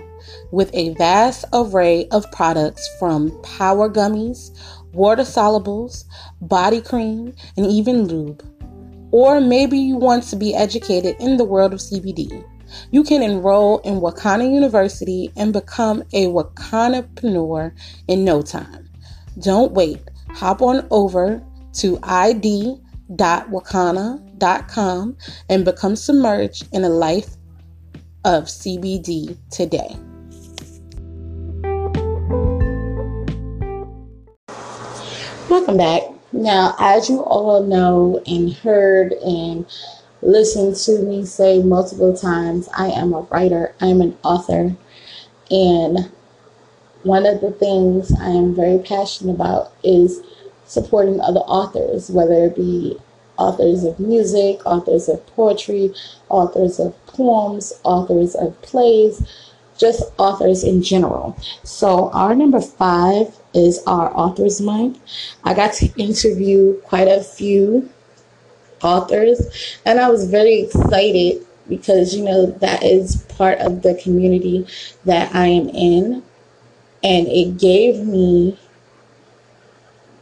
with 0.53 0.71
a 0.75 0.93
vast 0.97 1.47
array 1.55 2.07
of 2.09 2.31
products 2.31 2.87
from 2.99 3.31
power 3.41 3.89
gummies, 3.89 4.51
water 4.93 5.23
solubles, 5.23 6.05
body 6.43 6.83
cream, 6.83 7.35
and 7.57 7.65
even 7.65 8.07
lube. 8.07 8.45
Or 9.11 9.41
maybe 9.41 9.79
you 9.79 9.97
want 9.97 10.25
to 10.25 10.37
be 10.37 10.55
educated 10.55 11.17
in 11.19 11.39
the 11.39 11.45
world 11.45 11.73
of 11.73 11.81
CBD 11.81 12.45
you 12.91 13.03
can 13.03 13.23
enroll 13.23 13.79
in 13.79 14.01
Wakana 14.01 14.51
University 14.53 15.33
and 15.37 15.53
become 15.53 16.03
a 16.13 16.27
Wakanapreneur 16.27 17.73
in 18.09 18.25
no 18.25 18.43
time. 18.43 18.89
Don't 19.41 19.73
wait. 19.73 20.01
Hop 20.31 20.63
on 20.63 20.87
over 20.91 21.43
to 21.75 21.99
id.wakana.com 22.03 22.77
and 25.49 25.65
become 25.65 25.97
submerged 25.97 26.69
in 26.73 26.85
a 26.85 26.89
life 26.89 27.37
of 28.25 28.45
CBD 28.45 29.37
today. 29.51 29.97
Welcome 35.49 35.79
back. 35.79 36.03
Now, 36.33 36.75
as 36.79 37.09
you 37.09 37.21
all 37.21 37.63
know 37.63 38.23
and 38.27 38.53
heard 38.53 39.13
and 39.13 39.65
listened 40.23 40.77
to 40.77 40.99
me 41.03 41.25
say 41.25 41.63
multiple 41.63 42.17
times, 42.17 42.69
I 42.77 42.89
am 42.89 43.13
a 43.13 43.21
writer, 43.23 43.75
I 43.81 43.87
am 43.87 44.01
an 44.01 44.17
author. 44.23 44.77
And 45.51 46.11
one 47.03 47.27
of 47.27 47.41
the 47.41 47.53
things 47.53 48.13
I 48.21 48.29
am 48.29 48.55
very 48.55 48.79
passionate 48.79 49.35
about 49.35 49.73
is 49.83 50.21
supporting 50.67 51.21
other 51.21 51.41
authors, 51.41 52.11
whether 52.11 52.47
it 52.47 52.57
be 52.57 52.99
authors 53.39 53.85
of 53.85 54.01
music, 54.01 54.61
authors 54.67 55.09
of 55.09 55.25
poetry, 55.29 55.95
authors 56.29 56.79
of 56.79 56.95
poems, 57.07 57.73
authors 57.85 58.35
of 58.35 58.61
plays, 58.63 59.27
just 59.79 60.03
authors 60.19 60.65
in 60.65 60.83
general. 60.83 61.37
So, 61.63 62.11
our 62.11 62.35
number 62.35 62.61
five 62.61 63.39
is 63.55 63.81
our 63.87 64.15
Authors 64.15 64.61
Month. 64.61 64.99
I 65.45 65.55
got 65.55 65.73
to 65.75 65.87
interview 65.97 66.75
quite 66.83 67.07
a 67.09 67.23
few 67.23 67.89
authors. 68.83 69.79
And 69.85 70.01
I 70.01 70.09
was 70.11 70.29
very 70.31 70.61
excited 70.61 71.45
because, 71.69 72.15
you 72.15 72.25
know, 72.25 72.47
that 72.47 72.83
is 72.83 73.17
part 73.37 73.59
of 73.59 73.83
the 73.83 73.95
community 73.95 74.67
that 75.05 75.35
I 75.35 75.47
am 75.47 75.69
in. 75.69 76.23
And 77.03 77.29
it 77.29 77.59
gave 77.59 78.05
me 78.07 78.59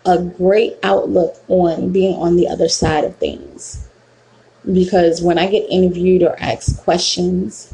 a 0.05 0.23
great 0.23 0.77
outlook 0.83 1.37
on 1.49 1.93
being 1.93 2.15
on 2.17 2.37
the 2.37 2.49
other 2.49 2.69
side 2.69 3.05
of 3.05 3.17
things. 3.17 3.89
Because 4.73 5.23
when 5.23 5.39
I 5.39 5.49
get 5.49 5.69
interviewed 5.71 6.23
or 6.23 6.37
asked 6.41 6.83
questions, 6.83 7.73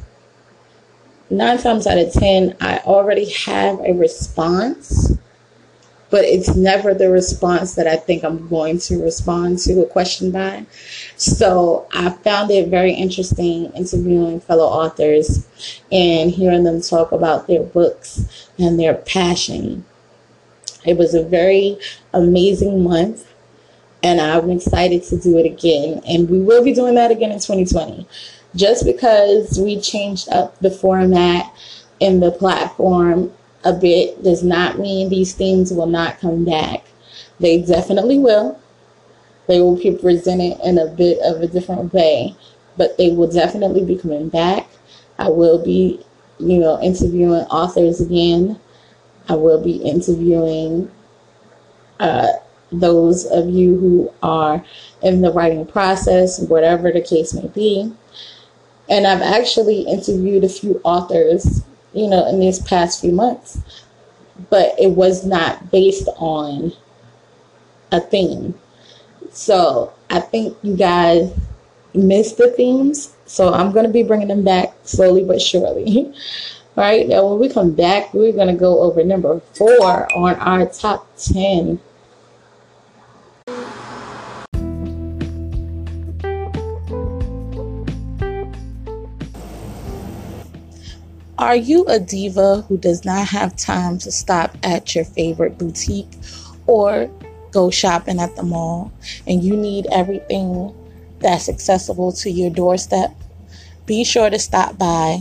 nine 1.30 1.58
times 1.58 1.86
out 1.86 1.98
of 1.98 2.12
ten, 2.12 2.56
I 2.60 2.78
already 2.78 3.30
have 3.30 3.80
a 3.80 3.92
response 3.92 5.12
but 6.12 6.27
it's 6.27 6.55
never 6.55 6.92
the 6.92 7.09
response 7.09 7.75
that 7.75 7.87
I 7.87 7.96
think 7.96 8.22
I'm 8.22 8.46
going 8.46 8.79
to 8.81 9.03
respond 9.03 9.59
to 9.61 9.81
a 9.81 9.87
question 9.87 10.31
by. 10.31 10.66
So 11.16 11.88
I 11.90 12.11
found 12.11 12.51
it 12.51 12.68
very 12.68 12.92
interesting 12.92 13.72
interviewing 13.72 14.40
fellow 14.40 14.66
authors 14.66 15.46
and 15.90 16.31
hearing 16.31 16.64
them 16.64 16.83
talk 16.83 17.12
about 17.12 17.46
their 17.46 17.62
books 17.62 18.51
and 18.59 18.79
their 18.79 18.92
passion. 18.92 19.87
It 20.85 20.98
was 20.98 21.14
a 21.14 21.25
very 21.25 21.79
amazing 22.12 22.85
month 22.85 23.33
and 24.03 24.20
I'm 24.20 24.51
excited 24.51 25.05
to 25.05 25.18
do 25.18 25.38
it 25.38 25.46
again. 25.46 26.03
And 26.07 26.29
we 26.29 26.40
will 26.40 26.62
be 26.62 26.75
doing 26.75 26.94
that 26.96 27.11
again 27.11 27.33
in 27.33 27.38
2020. 27.38 28.07
Just 28.55 28.85
because 28.85 29.59
we 29.59 29.81
changed 29.81 30.29
up 30.29 30.59
the 30.59 30.70
format 30.70 31.51
and 32.03 32.22
the 32.22 32.33
platform 32.33 33.33
a 33.64 33.72
bit 33.72 34.22
does 34.22 34.42
not 34.42 34.79
mean 34.79 35.09
these 35.09 35.35
things 35.35 35.72
will 35.72 35.87
not 35.87 36.18
come 36.18 36.44
back. 36.44 36.85
They 37.40 37.62
definitely 37.62 38.18
will. 38.18 38.59
They 39.48 39.61
will 39.61 39.77
be 39.77 39.92
presented 39.92 40.59
in 40.64 40.79
a 40.79 40.87
bit 40.87 41.18
of 41.20 41.40
a 41.42 41.46
different 41.46 41.92
way, 41.92 42.35
but 42.77 42.96
they 42.96 43.11
will 43.11 43.31
definitely 43.31 43.85
be 43.85 43.96
coming 43.96 44.29
back. 44.29 44.68
I 45.18 45.29
will 45.29 45.62
be, 45.62 46.05
you 46.38 46.59
know, 46.59 46.81
interviewing 46.81 47.44
authors 47.46 48.01
again. 48.01 48.59
I 49.29 49.35
will 49.35 49.62
be 49.62 49.77
interviewing 49.77 50.90
uh, 52.01 52.29
those 52.72 53.27
of 53.27 53.51
you 53.51 53.77
who 53.79 54.12
are 54.22 54.64
in 55.03 55.20
the 55.20 55.33
writing 55.33 55.66
process, 55.66 56.40
whatever 56.40 56.90
the 56.90 57.01
case 57.01 57.35
may 57.35 57.48
be. 57.48 57.92
And 58.88 59.07
I've 59.07 59.22
actually 59.22 59.83
interviewed 59.83 60.44
a 60.44 60.48
few 60.48 60.81
authors, 60.85 61.62
you 61.92 62.09
know, 62.09 62.28
in 62.28 62.40
these 62.40 62.59
past 62.59 63.00
few 63.00 63.12
months, 63.12 63.59
but 64.50 64.74
it 64.78 64.92
was 64.92 65.24
not 65.24 65.70
based 65.70 66.09
on 66.16 66.72
a 67.90 68.00
theme. 68.00 68.55
So 69.31 69.92
I 70.11 70.20
think 70.20 70.57
you 70.62 70.76
guys 70.76 71.33
missed 71.94 72.38
the 72.38 72.50
themes. 72.50 73.14
So 73.26 73.52
I'm 73.52 73.72
going 73.72 73.87
to 73.87 73.92
be 73.92 74.02
bringing 74.02 74.28
them 74.28 74.44
back 74.44 74.74
slowly 74.85 75.24
but 75.24 75.40
surely. 75.40 76.12
All 76.76 76.85
right, 76.85 77.07
now 77.07 77.26
when 77.26 77.38
we 77.38 77.50
come 77.50 77.72
back, 77.72 78.14
we're 78.14 78.33
going 78.33 78.48
to 78.48 78.55
go 78.55 78.81
over 78.81 79.05
number 79.05 79.40
four 79.52 80.09
on 80.16 80.37
our 80.37 80.66
top 80.66 81.07
10 81.18 81.78
Are 91.42 91.57
you 91.57 91.85
a 91.87 91.98
diva 91.98 92.61
who 92.68 92.78
does 92.78 93.05
not 93.05 93.26
have 93.26 93.57
time 93.57 93.98
to 93.98 94.12
stop 94.12 94.57
at 94.62 94.94
your 94.94 95.05
favorite 95.05 95.59
boutique 95.59 96.12
or 96.68 97.11
go 97.50 97.68
shopping 97.68 98.20
at 98.20 98.37
the 98.37 98.44
mall 98.44 98.92
and 99.26 99.42
you 99.42 99.57
need 99.57 99.88
everything 99.90 100.72
that's 101.18 101.48
accessible 101.48 102.12
to 102.12 102.31
your 102.31 102.48
doorstep? 102.48 103.12
Be 103.87 104.05
sure 104.05 104.31
to 104.31 104.38
stop 104.38 104.78
by 104.78 105.18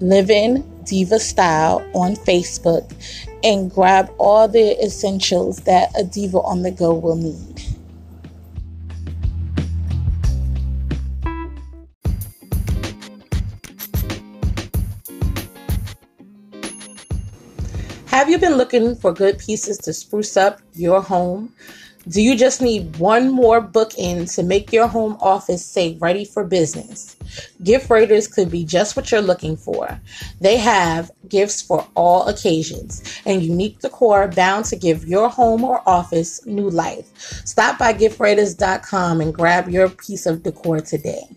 Living 0.00 0.64
Diva 0.86 1.20
Style 1.20 1.86
on 1.92 2.16
Facebook 2.16 2.90
and 3.44 3.70
grab 3.70 4.10
all 4.16 4.48
the 4.48 4.82
essentials 4.82 5.58
that 5.58 5.90
a 5.94 6.04
diva 6.04 6.38
on 6.38 6.62
the 6.62 6.70
go 6.70 6.94
will 6.94 7.16
need. 7.16 7.51
You 18.32 18.38
been 18.38 18.56
looking 18.56 18.96
for 18.96 19.12
good 19.12 19.38
pieces 19.38 19.76
to 19.76 19.92
spruce 19.92 20.38
up 20.38 20.58
your 20.72 21.02
home? 21.02 21.52
Do 22.08 22.22
you 22.22 22.34
just 22.34 22.62
need 22.62 22.96
one 22.96 23.30
more 23.30 23.60
bookend 23.60 24.34
to 24.36 24.42
make 24.42 24.72
your 24.72 24.88
home 24.88 25.18
office 25.20 25.64
say 25.64 25.98
ready 26.00 26.24
for 26.24 26.42
business? 26.42 27.14
Gift 27.62 27.90
Raiders 27.90 28.26
could 28.26 28.50
be 28.50 28.64
just 28.64 28.96
what 28.96 29.12
you're 29.12 29.20
looking 29.20 29.58
for. 29.58 30.00
They 30.40 30.56
have 30.56 31.10
gifts 31.28 31.60
for 31.60 31.86
all 31.94 32.26
occasions 32.26 33.02
and 33.26 33.42
unique 33.42 33.80
decor 33.80 34.28
bound 34.28 34.64
to 34.66 34.76
give 34.76 35.06
your 35.06 35.28
home 35.28 35.62
or 35.62 35.86
office 35.86 36.44
new 36.46 36.70
life. 36.70 37.06
Stop 37.44 37.78
by 37.78 37.92
giftraiders.com 37.92 39.20
and 39.20 39.34
grab 39.34 39.68
your 39.68 39.90
piece 39.90 40.24
of 40.24 40.42
decor 40.42 40.80
today. 40.80 41.28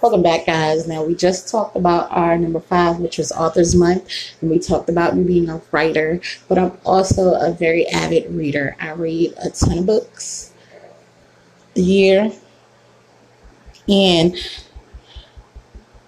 Welcome 0.00 0.22
back, 0.22 0.46
guys. 0.46 0.86
Now, 0.86 1.02
we 1.02 1.16
just 1.16 1.48
talked 1.48 1.74
about 1.74 2.08
our 2.12 2.38
number 2.38 2.60
five, 2.60 2.98
which 2.98 3.18
was 3.18 3.32
Authors 3.32 3.74
Month, 3.74 4.08
and 4.40 4.48
we 4.48 4.60
talked 4.60 4.88
about 4.88 5.16
me 5.16 5.24
being 5.24 5.50
a 5.50 5.60
writer, 5.72 6.20
but 6.46 6.56
I'm 6.56 6.78
also 6.84 7.34
a 7.34 7.50
very 7.50 7.84
avid 7.88 8.32
reader. 8.32 8.76
I 8.78 8.92
read 8.92 9.34
a 9.42 9.50
ton 9.50 9.78
of 9.78 9.86
books 9.86 10.52
a 11.74 11.80
year, 11.80 12.30
and 13.88 14.36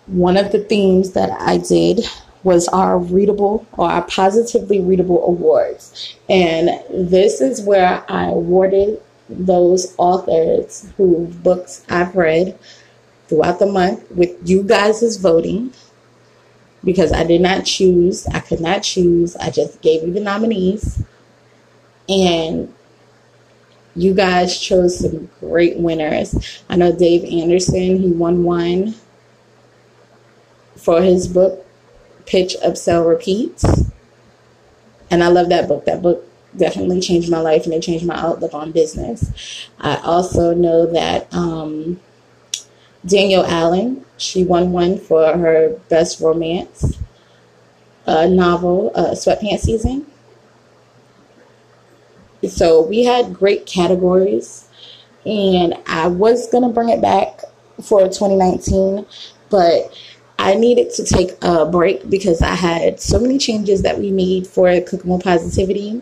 one 0.07 0.37
of 0.37 0.53
the 0.53 0.61
themes 0.61 1.11
that 1.15 1.33
I 1.41 1.59
did 1.59 2.03
was 2.45 2.69
our 2.69 2.97
readable 2.97 3.67
or 3.73 3.91
our 3.91 4.03
positively 4.03 4.79
readable 4.79 5.27
awards. 5.27 6.17
And 6.29 6.69
this 6.91 7.41
is 7.41 7.61
where 7.61 8.05
I 8.09 8.27
awarded 8.27 9.03
those 9.29 9.95
authors 9.99 10.93
whose 10.97 11.35
books 11.35 11.85
I've 11.89 12.15
read 12.15 12.57
throughout 13.31 13.61
the 13.61 13.67
month 13.67 14.11
with 14.11 14.37
you 14.45 14.65
guys' 14.65 15.17
voting 15.17 15.73
because 16.83 17.13
I 17.13 17.23
did 17.23 17.41
not 17.41 17.65
choose. 17.65 18.27
I 18.27 18.41
could 18.41 18.61
not 18.61 18.83
choose. 18.83 19.37
I 19.37 19.51
just 19.51 19.81
gave 19.81 20.03
you 20.03 20.13
the 20.13 20.21
nominees. 20.21 21.03
And 22.09 22.75
you 23.95 24.15
guys 24.15 24.59
chose 24.59 24.99
some 24.99 25.31
great 25.39 25.77
winners. 25.79 26.63
I 26.69 26.75
know 26.75 26.91
Dave 26.93 27.25
Anderson, 27.25 28.03
he 28.03 28.11
won 28.11 28.43
one 28.43 28.97
for 30.77 31.01
his 31.01 31.29
book, 31.29 31.65
Pitch, 32.27 32.57
Upsell, 32.65 33.09
Repeats. 33.09 33.65
And 35.09 35.23
I 35.23 35.29
love 35.29 35.51
that 35.51 35.69
book. 35.69 35.85
That 35.85 36.03
book 36.03 36.27
definitely 36.57 37.01
changed 37.01 37.31
my 37.31 37.41
life 37.41 37.65
and 37.65 37.75
it 37.75 37.83
changed 37.83 38.07
my 38.07 38.17
outlook 38.17 38.55
on 38.55 38.73
business. 38.73 39.69
I 39.79 39.99
also 39.99 40.53
know 40.53 40.87
that 40.87 41.33
um, 41.33 42.01
Danielle 43.07 43.47
Allen. 43.47 44.05
She 44.17 44.45
won 44.45 44.73
one 44.73 44.99
for 44.99 45.37
her 45.37 45.81
best 45.89 46.21
romance 46.21 46.99
uh, 48.07 48.27
novel, 48.27 48.93
uh, 48.95 49.11
Sweatpants 49.11 49.61
Season. 49.61 50.07
So 52.49 52.83
we 52.83 53.05
had 53.05 53.35
great 53.35 53.67
categories, 53.67 54.69
and 55.27 55.75
I 55.87 56.09
was 56.09 56.49
gonna 56.51 56.71
bring 56.71 56.89
it 56.89 57.01
back 57.01 57.43
for 57.83 58.01
2019, 58.09 59.07
but 59.51 59.93
I 60.39 60.55
needed 60.55 60.91
to 60.95 61.05
take 61.05 61.33
a 61.43 61.67
break 61.67 62.09
because 62.09 62.41
I 62.41 62.55
had 62.55 62.99
so 62.99 63.19
many 63.21 63.37
changes 63.37 63.83
that 63.83 63.99
we 63.99 64.11
made 64.11 64.47
for 64.47 64.81
Cooking 64.81 65.21
Positivity 65.21 66.01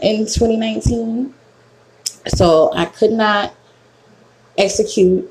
in 0.00 0.26
2019. 0.26 1.34
So 2.28 2.72
I 2.74 2.86
could 2.86 3.12
not 3.12 3.54
execute 4.56 5.30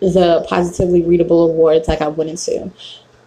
the 0.00 0.44
Positively 0.48 1.02
Readable 1.02 1.50
Awards 1.50 1.88
like 1.88 2.00
I 2.00 2.08
wanted 2.08 2.38
to. 2.38 2.70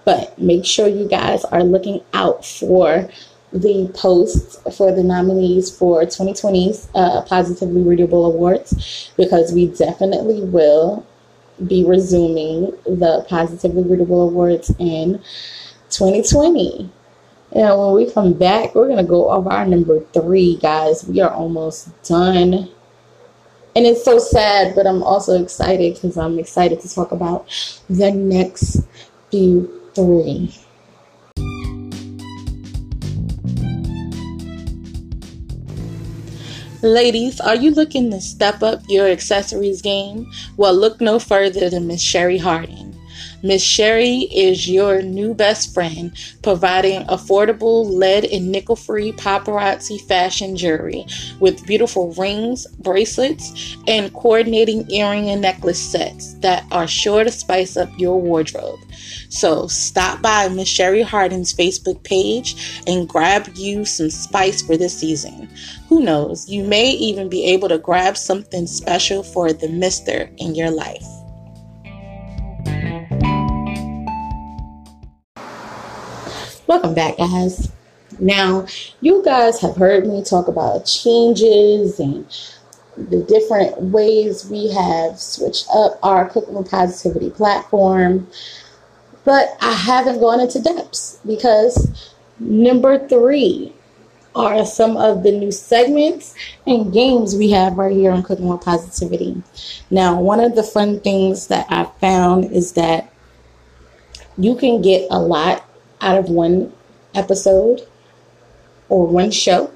But 0.06 0.38
make 0.40 0.66
sure 0.66 0.88
you 0.88 1.08
guys 1.08 1.44
are 1.46 1.64
looking 1.64 2.02
out 2.14 2.46
for 2.46 3.10
the 3.52 3.92
posts 3.96 4.58
for 4.78 4.92
the 4.92 5.04
nominees 5.04 5.76
for 5.76 6.04
2020's 6.04 6.88
uh, 6.94 7.22
Positively 7.24 7.82
Readable 7.82 8.26
Awards 8.26 9.12
because 9.18 9.52
we 9.52 9.68
definitely 9.68 10.42
will 10.42 11.06
be 11.68 11.84
resuming 11.84 12.72
the 12.86 13.26
Positively 13.28 13.84
Readable 13.84 14.30
Awards 14.30 14.70
in 14.80 15.20
2020. 15.90 16.90
And 17.52 17.80
when 17.80 17.94
we 17.94 18.12
come 18.12 18.34
back, 18.34 18.76
we're 18.76 18.88
going 18.88 18.98
to 18.98 19.04
go 19.04 19.32
over 19.32 19.50
our 19.50 19.66
number 19.66 20.00
three, 20.14 20.58
guys. 20.58 21.04
We 21.04 21.20
are 21.20 21.32
almost 21.32 21.90
done 22.04 22.70
and 23.76 23.86
it's 23.86 24.04
so 24.04 24.20
sad, 24.20 24.76
but 24.76 24.88
I'm 24.88 25.04
also 25.04 25.42
excited 25.42 25.96
because 25.96 26.18
I'm 26.18 26.40
excited 26.40 26.82
to 26.82 26.94
talk 26.94 27.12
about 27.12 27.48
the 27.90 28.12
next 28.12 28.82
few 29.32 29.70
three. 29.94 30.54
Ladies, 36.82 37.42
are 37.42 37.56
you 37.56 37.72
looking 37.72 38.10
to 38.12 38.22
step 38.22 38.64
up 38.64 38.82
your 38.88 39.08
accessories 39.08 39.82
game? 39.82 40.32
Well, 40.56 40.74
look 40.74 41.02
no 41.02 41.20
further 41.20 41.70
than 41.70 41.88
Miss 41.88 42.02
Sherry 42.02 42.38
Harding. 42.38 42.89
Miss 43.42 43.64
Sherry 43.64 44.28
is 44.32 44.70
your 44.70 45.02
new 45.02 45.34
best 45.34 45.74
friend, 45.74 46.12
providing 46.42 47.04
affordable 47.04 47.90
lead 47.90 48.26
and 48.26 48.52
nickel 48.52 48.76
free 48.76 49.14
paparazzi 49.14 50.02
fashion 50.08 50.58
jewelry 50.58 51.06
with 51.40 51.66
beautiful 51.66 52.14
rings, 52.14 52.68
bracelets, 52.80 53.78
and 53.88 54.14
coordinating 54.14 54.90
earring 54.92 55.30
and 55.30 55.42
necklace 55.42 55.80
sets 55.80 56.34
that 56.40 56.66
are 56.72 56.88
sure 56.88 57.24
to 57.24 57.32
spice 57.32 57.78
up 57.78 57.90
your 57.98 58.20
wardrobe. 58.22 58.80
So 59.30 59.68
stop 59.68 60.22
by 60.22 60.50
Miss 60.50 60.68
Sherry 60.68 61.02
Hardin's 61.02 61.54
Facebook 61.54 62.04
page 62.04 62.84
and 62.88 63.08
grab 63.08 63.50
you 63.56 63.86
some 63.86 64.10
spice 64.10 64.62
for 64.62 64.76
this 64.76 64.98
season. 64.98 65.50
Who 65.88 66.02
knows, 66.02 66.50
you 66.50 66.64
may 66.64 66.92
even 66.92 67.30
be 67.30 67.46
able 67.46 67.70
to 67.70 67.78
grab 67.78 68.18
something 68.18 68.68
special 68.68 69.24
for 69.24 69.54
the 69.54 69.70
mister 69.70 70.30
in 70.38 70.56
your 70.56 70.72
life. 70.72 71.06
Welcome 76.70 76.94
back, 76.94 77.18
guys. 77.18 77.72
Now, 78.20 78.68
you 79.02 79.24
guys 79.26 79.60
have 79.62 79.76
heard 79.76 80.06
me 80.06 80.24
talk 80.24 80.48
about 80.48 80.86
changes 80.86 82.00
and 82.00 82.28
the 82.96 83.24
different 83.24 83.82
ways 83.82 84.48
we 84.48 84.72
have 84.72 85.20
switched 85.20 85.68
up 85.74 85.98
our 86.04 86.30
Cooking 86.30 86.54
with 86.54 86.70
Positivity 86.70 87.32
platform. 87.32 88.28
But 89.26 89.58
I 89.60 89.74
haven't 89.74 90.20
gone 90.20 90.42
into 90.42 90.62
depths 90.62 91.20
because 91.26 92.14
number 92.38 93.00
three 93.08 93.74
are 94.36 94.64
some 94.64 94.96
of 94.96 95.24
the 95.24 95.32
new 95.32 95.52
segments 95.52 96.36
and 96.68 96.94
games 96.94 97.36
we 97.36 97.50
have 97.50 97.80
right 97.80 97.96
here 97.96 98.12
on 98.12 98.22
Cooking 98.22 98.48
with 98.48 98.62
Positivity. 98.62 99.42
Now, 99.90 100.22
one 100.22 100.40
of 100.40 100.56
the 100.56 100.62
fun 100.62 101.00
things 101.00 101.48
that 101.48 101.66
I 101.72 101.86
found 102.00 102.52
is 102.52 102.74
that 102.74 103.12
you 104.38 104.56
can 104.56 104.84
get 104.84 105.08
a 105.10 105.20
lot 105.20 105.66
out 106.02 106.18
of 106.18 106.30
one 106.30 106.74
episode 107.16 107.82
or 108.90 109.08
one 109.08 109.32
show 109.32 109.72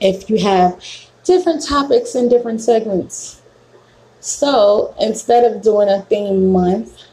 if 0.00 0.28
you 0.28 0.38
have 0.42 0.82
different 1.24 1.64
topics 1.64 2.14
and 2.14 2.28
different 2.28 2.60
segments. 2.60 3.40
So 4.20 4.94
instead 5.00 5.44
of 5.44 5.62
doing 5.62 5.88
a 5.88 6.02
theme 6.02 6.48
month, 6.48 7.04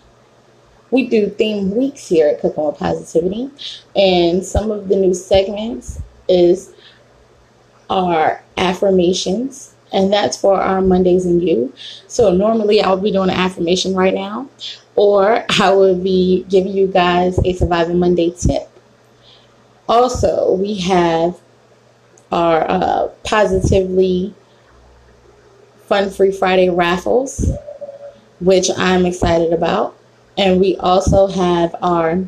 we 0.92 1.08
do 1.08 1.30
theme 1.30 1.76
weeks 1.76 2.08
here 2.08 2.28
at 2.28 2.42
Cooking 2.42 2.66
with 2.66 2.78
Positivity. 2.78 3.52
And 3.96 4.44
some 4.44 4.72
of 4.72 4.90
the 4.90 4.96
new 4.96 5.14
segments 5.14 6.02
is 6.28 6.74
our 7.90 8.44
affirmations, 8.58 9.76
and 9.92 10.12
that's 10.12 10.38
for 10.38 10.60
our 10.60 10.82
Mondays 10.82 11.26
and 11.26 11.42
you. 11.42 11.74
So 12.08 12.32
normally 12.32 12.82
I 12.82 12.92
would 12.92 13.04
be 13.04 13.12
doing 13.12 13.30
an 13.30 13.36
affirmation 13.36 13.96
right 13.96 14.14
now, 14.14 14.48
or 14.96 15.46
I 15.60 15.74
would 15.74 16.04
be 16.04 16.46
giving 16.50 16.74
you 16.74 16.88
guys 16.88 17.40
a 17.46 17.54
Surviving 17.54 18.00
Monday 18.00 18.32
tip. 18.32 18.70
Also, 19.88 20.54
we 20.54 20.76
have 20.76 21.40
our 22.32 22.70
uh, 22.70 23.08
Positively 23.24 24.36
Fun 25.88 26.12
Free 26.12 26.32
Friday 26.32 26.70
raffles, 26.70 27.50
which 28.40 28.70
I'm 28.78 29.06
excited 29.06 29.52
about. 29.52 29.98
And 30.38 30.60
we 30.62 30.78
also 30.78 31.28
have 31.28 31.76
our 31.82 32.24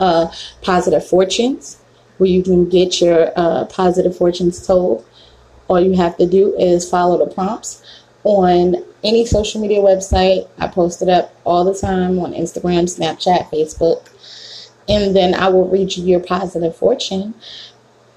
uh, 0.00 0.32
positive 0.62 1.06
fortunes, 1.06 1.78
where 2.18 2.30
you 2.30 2.42
can 2.42 2.68
get 2.68 3.00
your 3.00 3.30
uh, 3.36 3.66
positive 3.66 4.16
fortunes 4.16 4.66
told. 4.66 5.04
All 5.68 5.80
you 5.80 5.94
have 5.94 6.16
to 6.18 6.26
do 6.26 6.54
is 6.56 6.88
follow 6.88 7.24
the 7.24 7.32
prompts 7.32 7.82
on 8.24 8.84
any 9.02 9.26
social 9.26 9.60
media 9.60 9.80
website. 9.80 10.48
I 10.58 10.68
post 10.68 11.02
it 11.02 11.08
up 11.08 11.34
all 11.44 11.64
the 11.64 11.78
time 11.78 12.18
on 12.18 12.32
Instagram, 12.32 12.84
Snapchat, 12.84 13.50
Facebook. 13.50 14.08
And 14.88 15.14
then 15.14 15.34
I 15.34 15.48
will 15.48 15.68
read 15.68 15.96
you 15.96 16.04
your 16.04 16.20
positive 16.20 16.76
fortune. 16.76 17.34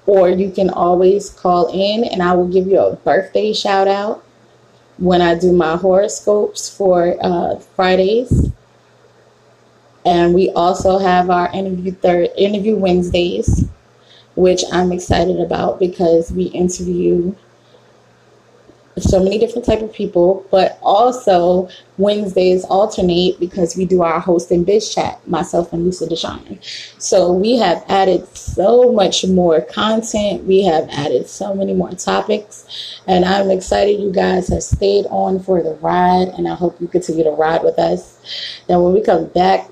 Or 0.06 0.30
you 0.30 0.50
can 0.50 0.70
always 0.70 1.30
call 1.30 1.68
in 1.72 2.04
and 2.04 2.22
I 2.22 2.32
will 2.34 2.48
give 2.48 2.66
you 2.66 2.80
a 2.80 2.96
birthday 2.96 3.52
shout 3.52 3.88
out 3.88 4.24
when 4.96 5.20
I 5.20 5.38
do 5.38 5.52
my 5.52 5.76
horoscopes 5.76 6.74
for 6.74 7.16
uh, 7.20 7.56
Fridays. 7.76 8.50
And 10.04 10.34
we 10.34 10.50
also 10.50 10.98
have 10.98 11.28
our 11.28 11.52
interview 11.52 11.92
third 11.92 12.30
interview 12.36 12.76
Wednesdays, 12.76 13.64
which 14.38 14.62
I'm 14.70 14.92
excited 14.92 15.40
about 15.40 15.80
because 15.80 16.30
we 16.30 16.44
interview 16.44 17.34
so 19.00 19.22
many 19.22 19.38
different 19.38 19.64
type 19.64 19.80
of 19.80 19.92
people, 19.92 20.44
but 20.50 20.78
also 20.82 21.68
Wednesdays 21.98 22.64
alternate 22.64 23.38
because 23.38 23.76
we 23.76 23.84
do 23.84 24.02
our 24.02 24.20
host 24.20 24.50
and 24.50 24.64
biz 24.64 24.94
chat, 24.94 25.26
myself 25.28 25.72
and 25.72 25.84
Lisa 25.84 26.06
Deshawn. 26.06 26.58
So 27.00 27.32
we 27.32 27.56
have 27.58 27.84
added 27.88 28.26
so 28.36 28.92
much 28.92 29.26
more 29.26 29.60
content. 29.60 30.44
We 30.44 30.62
have 30.64 30.88
added 30.90 31.28
so 31.28 31.54
many 31.54 31.74
more 31.74 31.90
topics, 31.92 33.00
and 33.06 33.24
I'm 33.24 33.50
excited 33.50 34.00
you 34.00 34.12
guys 34.12 34.48
have 34.48 34.62
stayed 34.62 35.06
on 35.10 35.40
for 35.40 35.62
the 35.62 35.74
ride, 35.74 36.28
and 36.36 36.48
I 36.48 36.54
hope 36.54 36.80
you 36.80 36.88
continue 36.88 37.24
to 37.24 37.30
ride 37.30 37.62
with 37.62 37.78
us. 37.78 38.18
Now, 38.68 38.82
when 38.82 38.94
we 38.94 39.02
come 39.02 39.26
back, 39.26 39.68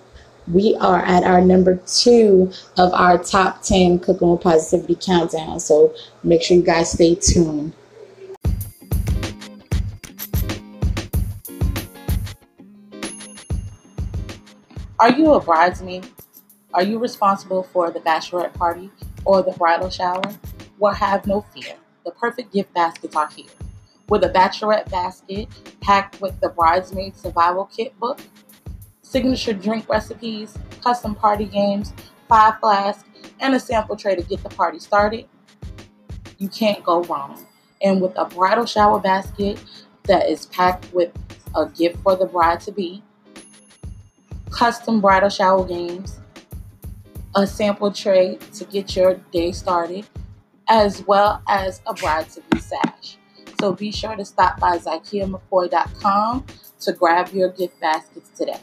we 0.48 0.76
are 0.76 0.98
at 0.98 1.24
our 1.24 1.40
number 1.40 1.76
two 1.86 2.52
of 2.78 2.92
our 2.92 3.18
top 3.18 3.62
10 3.62 3.98
cooking 3.98 4.30
with 4.30 4.40
positivity 4.40 4.94
countdown. 4.94 5.58
So 5.58 5.94
make 6.22 6.42
sure 6.42 6.56
you 6.56 6.62
guys 6.62 6.92
stay 6.92 7.14
tuned. 7.16 7.72
Are 14.98 15.12
you 15.12 15.34
a 15.34 15.40
bridesmaid? 15.40 16.08
Are 16.72 16.82
you 16.82 16.98
responsible 16.98 17.64
for 17.64 17.90
the 17.90 18.00
bachelorette 18.00 18.54
party 18.54 18.90
or 19.24 19.42
the 19.42 19.52
bridal 19.52 19.90
shower? 19.90 20.22
Well, 20.78 20.94
have 20.94 21.26
no 21.26 21.42
fear. 21.54 21.74
The 22.04 22.12
perfect 22.12 22.52
gift 22.52 22.72
baskets 22.72 23.16
are 23.16 23.28
here. 23.28 23.46
With 24.08 24.24
a 24.24 24.28
bachelorette 24.28 24.90
basket 24.90 25.48
packed 25.80 26.20
with 26.20 26.38
the 26.40 26.48
bridesmaid 26.50 27.16
survival 27.16 27.66
kit 27.66 27.98
book, 27.98 28.20
signature 29.06 29.52
drink 29.52 29.88
recipes, 29.88 30.58
custom 30.82 31.14
party 31.14 31.44
games, 31.44 31.92
five 32.28 32.58
flasks, 32.58 33.04
and 33.40 33.54
a 33.54 33.60
sample 33.60 33.96
tray 33.96 34.16
to 34.16 34.22
get 34.22 34.42
the 34.42 34.48
party 34.48 34.78
started, 34.78 35.26
you 36.38 36.48
can't 36.48 36.82
go 36.84 37.02
wrong. 37.04 37.46
And 37.82 38.00
with 38.00 38.12
a 38.18 38.24
bridal 38.24 38.66
shower 38.66 38.98
basket 38.98 39.62
that 40.04 40.28
is 40.28 40.46
packed 40.46 40.92
with 40.92 41.12
a 41.54 41.66
gift 41.66 42.02
for 42.02 42.16
the 42.16 42.26
bride 42.26 42.60
to 42.62 42.72
be, 42.72 43.02
custom 44.50 45.00
bridal 45.00 45.28
shower 45.28 45.64
games, 45.64 46.18
a 47.34 47.46
sample 47.46 47.92
tray 47.92 48.38
to 48.54 48.64
get 48.64 48.96
your 48.96 49.14
day 49.32 49.52
started, 49.52 50.06
as 50.68 51.06
well 51.06 51.42
as 51.48 51.80
a 51.86 51.94
bride 51.94 52.28
to 52.30 52.42
be 52.50 52.58
sash. 52.58 53.18
So 53.60 53.72
be 53.72 53.92
sure 53.92 54.16
to 54.16 54.24
stop 54.24 54.58
by 54.58 54.78
ZykiaMcCoy.com 54.78 56.46
to 56.80 56.92
grab 56.92 57.28
your 57.32 57.50
gift 57.50 57.80
baskets 57.80 58.30
today. 58.36 58.60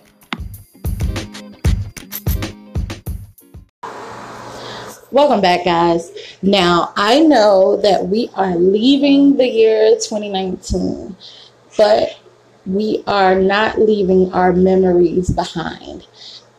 Welcome 5.13 5.41
back, 5.41 5.63
guys. 5.63 6.11
Now, 6.41 6.91
I 6.95 7.19
know 7.19 7.77
that 7.83 8.07
we 8.07 8.31
are 8.33 8.55
leaving 8.55 9.37
the 9.37 9.47
year 9.47 9.91
2019, 9.91 11.15
but 11.77 12.19
we 12.65 13.03
are 13.05 13.39
not 13.39 13.77
leaving 13.77 14.33
our 14.33 14.53
memories 14.53 15.29
behind. 15.29 16.07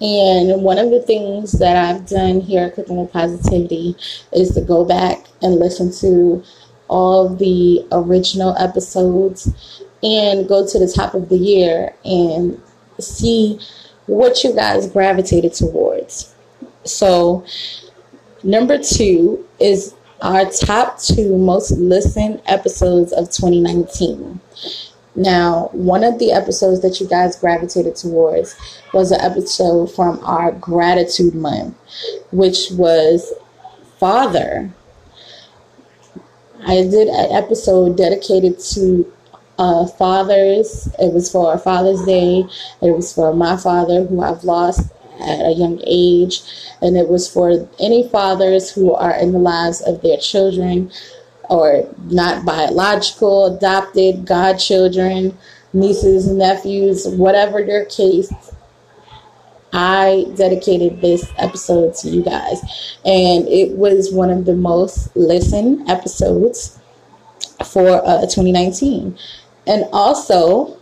And 0.01 0.63
one 0.63 0.79
of 0.79 0.91
the 0.91 1.03
things 1.03 1.51
that 1.59 1.75
I've 1.77 2.07
done 2.09 2.43
here 2.43 2.67
at 2.67 2.77
Cooking 2.77 2.95
with 2.95 3.13
Positivity 3.13 3.97
is 4.33 4.55
to 4.55 4.61
go 4.61 4.85
back 4.85 5.27
and 5.43 5.57
listen 5.57 5.91
to 5.95 6.45
all 6.87 7.29
the 7.29 7.85
original 7.91 8.57
episodes 8.57 9.83
and 10.05 10.47
go 10.47 10.65
to 10.65 10.79
the 10.79 10.87
top 10.87 11.15
of 11.15 11.29
the 11.29 11.39
year 11.39 11.93
and 12.05 12.63
see 13.01 13.59
what 14.07 14.45
you 14.45 14.55
guys 14.55 14.87
gravitated 14.87 15.55
towards. 15.55 16.33
So, 16.85 17.45
number 18.45 18.79
two 18.79 19.45
is 19.59 19.95
our 20.21 20.51
top 20.51 20.99
two 20.99 21.37
most 21.37 21.73
listened 21.73 22.41
episodes 22.47 23.13
of 23.13 23.31
2019. 23.31 24.41
Now, 25.17 25.69
one 25.73 26.03
of 26.03 26.19
the 26.19 26.33
episodes 26.33 26.83
that 26.83 27.01
you 27.01 27.07
guys 27.09 27.37
gravitated 27.37 27.95
towards 27.95 28.57
was 28.93 29.13
an 29.13 29.21
episode 29.21 29.93
from 29.93 30.19
our 30.25 30.51
gratitude 30.53 31.35
month, 31.35 31.77
which 32.33 32.71
was 32.73 33.33
Father. 33.99 34.73
I 36.67 36.75
did 36.83 37.09
an 37.09 37.33
episode 37.33 37.97
dedicated 37.97 38.59
to 38.73 39.13
uh, 39.59 39.87
fathers. 39.87 40.89
It 40.99 41.13
was 41.13 41.31
for 41.31 41.57
Father's 41.59 42.05
Day. 42.05 42.45
It 42.83 42.97
was 42.97 43.13
for 43.13 43.35
my 43.35 43.57
father, 43.57 44.05
who 44.05 44.21
I've 44.21 44.43
lost 44.43 44.91
at 45.21 45.47
a 45.47 45.53
young 45.53 45.81
age. 45.87 46.43
And 46.81 46.97
it 46.97 47.09
was 47.09 47.29
for 47.29 47.69
any 47.81 48.09
fathers 48.09 48.71
who 48.71 48.95
are 48.95 49.15
in 49.15 49.33
the 49.33 49.39
lives 49.39 49.81
of 49.83 50.03
their 50.03 50.19
children 50.19 50.91
or 51.51 51.89
not 52.05 52.45
biological, 52.45 53.55
adopted, 53.57 54.27
godchildren, 54.27 55.37
nieces, 55.73 56.27
nephews, 56.27 57.07
whatever 57.09 57.61
your 57.61 57.85
case, 57.87 58.33
I 59.73 60.27
dedicated 60.37 61.01
this 61.01 61.31
episode 61.37 61.97
to 61.97 62.09
you 62.09 62.23
guys, 62.23 62.61
and 63.05 63.49
it 63.49 63.73
was 63.73 64.13
one 64.13 64.31
of 64.31 64.45
the 64.45 64.55
most 64.55 65.15
listened 65.17 65.91
episodes 65.91 66.79
for 67.65 67.89
uh, 68.07 68.21
2019. 68.21 69.19
And 69.67 69.87
also, 69.93 70.79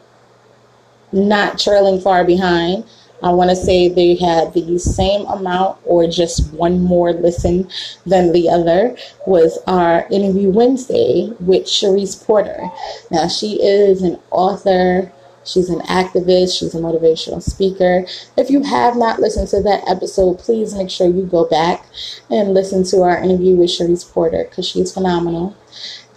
not 1.10 1.58
trailing 1.58 2.02
far 2.02 2.24
behind, 2.24 2.84
I 3.22 3.30
want 3.30 3.50
to 3.50 3.56
say 3.56 3.88
they 3.88 4.16
had 4.16 4.52
the 4.52 4.78
same 4.78 5.26
amount 5.26 5.78
or 5.84 6.06
just 6.08 6.52
one 6.52 6.80
more 6.82 7.12
listen 7.12 7.70
than 8.04 8.32
the 8.32 8.48
other 8.48 8.96
was 9.26 9.58
our 9.66 10.06
interview 10.10 10.50
Wednesday 10.50 11.32
with 11.38 11.64
Cherise 11.64 12.24
Porter. 12.24 12.68
Now, 13.10 13.28
she 13.28 13.62
is 13.62 14.02
an 14.02 14.18
author. 14.30 15.12
She's 15.44 15.70
an 15.70 15.80
activist. 15.82 16.58
She's 16.58 16.74
a 16.74 16.78
motivational 16.78 17.42
speaker. 17.42 18.04
If 18.36 18.50
you 18.50 18.62
have 18.64 18.96
not 18.96 19.20
listened 19.20 19.48
to 19.48 19.62
that 19.62 19.88
episode, 19.88 20.38
please 20.38 20.74
make 20.74 20.90
sure 20.90 21.06
you 21.06 21.24
go 21.24 21.48
back 21.48 21.86
and 22.30 22.54
listen 22.54 22.84
to 22.84 23.02
our 23.02 23.22
interview 23.22 23.56
with 23.56 23.70
Cherise 23.70 24.10
Porter 24.10 24.44
because 24.44 24.66
she's 24.66 24.92
phenomenal. 24.92 25.56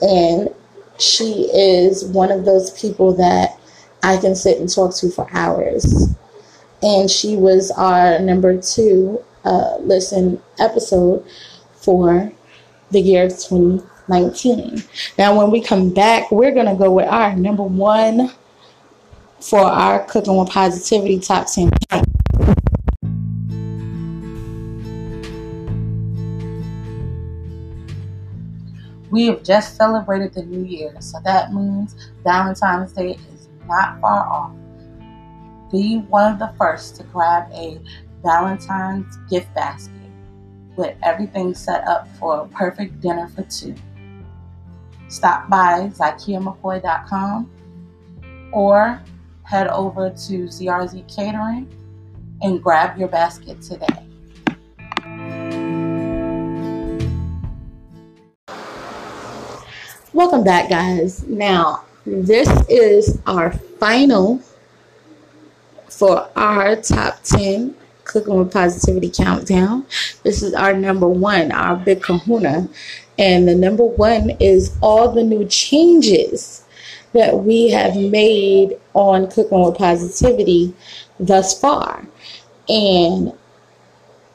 And 0.02 0.50
she 0.98 1.50
is 1.54 2.04
one 2.06 2.32
of 2.32 2.46
those 2.46 2.72
people 2.80 3.14
that 3.14 3.60
I 4.02 4.18
can 4.18 4.36
sit 4.36 4.60
and 4.60 4.72
talk 4.72 4.96
to 4.98 5.10
for 5.10 5.28
hours 5.32 6.16
and 6.86 7.10
she 7.10 7.36
was 7.36 7.72
our 7.72 8.20
number 8.20 8.62
two 8.62 9.20
uh, 9.44 9.78
listen 9.80 10.40
episode 10.60 11.26
for 11.74 12.32
the 12.92 13.02
year 13.02 13.28
2019. 13.28 14.84
Now, 15.18 15.36
when 15.36 15.50
we 15.50 15.62
come 15.62 15.90
back, 15.90 16.32
we're 16.32 16.52
going 16.52 16.68
to 16.68 16.76
go 16.76 16.92
with 16.92 17.08
our 17.08 17.36
number 17.36 17.64
one 17.64 18.32
for 19.42 19.62
our 19.62 20.06
Cooking 20.06 20.38
with 20.38 20.50
Positivity 20.50 21.20
top 21.20 21.48
10. 21.52 21.72
We 29.10 29.26
have 29.28 29.44
just 29.44 29.76
celebrated 29.76 30.36
the 30.36 30.44
new 30.44 30.64
year, 30.64 30.96
so 31.00 31.18
that 31.24 31.52
means 31.52 31.96
Valentine's 32.24 32.92
Day 32.94 33.18
is 33.34 33.48
not 33.68 34.00
far 34.02 34.28
off 34.28 34.52
be 35.72 35.98
one 36.10 36.32
of 36.32 36.40
the 36.40 36.54
first 36.58 36.96
to 36.98 37.04
grab 37.04 37.52
a 37.54 37.80
Valentine's 38.24 39.18
gift 39.30 39.54
basket 39.54 39.94
with 40.76 40.96
everything 41.04 41.54
set 41.54 41.88
up 41.88 42.08
for 42.18 42.42
a 42.42 42.48
perfect 42.48 43.00
dinner 43.02 43.28
for 43.28 43.44
two. 43.44 43.76
Stop 45.08 45.50
by 45.50 45.90
ZykiaMcCoy.com 45.94 47.50
or 48.52 49.02
head 49.44 49.68
over 49.68 50.10
to 50.10 50.46
ZRZ 50.46 51.14
Catering 51.14 51.68
and 52.42 52.62
grab 52.62 52.98
your 52.98 53.08
basket 53.08 53.62
today. 53.62 53.88
Welcome 60.14 60.44
back, 60.44 60.70
guys. 60.70 61.24
Now, 61.28 61.84
this 62.06 62.50
is 62.70 63.20
our 63.28 63.52
final 63.52 64.42
for 65.96 66.30
our 66.36 66.76
top 66.76 67.24
10 67.24 67.74
Cooking 68.04 68.36
with 68.36 68.52
Positivity 68.52 69.10
Countdown. 69.10 69.86
This 70.24 70.44
is 70.44 70.54
our 70.54 70.74
number 70.74 71.08
one, 71.08 71.52
our 71.52 71.78
big 71.78 72.04
kahuna. 72.04 72.68
And 73.18 73.48
the 73.48 73.56
number 73.56 73.86
one 73.86 74.32
is 74.42 74.76
all 74.82 75.12
the 75.12 75.24
new 75.24 75.46
changes 75.46 76.64
that 77.14 77.40
we 77.40 77.70
have 77.70 77.96
made 77.96 78.78
on 78.94 79.32
Cooking 79.32 79.64
with 79.64 79.78
Positivity 79.78 80.74
thus 81.18 81.60
far. 81.60 82.06
And 82.68 83.32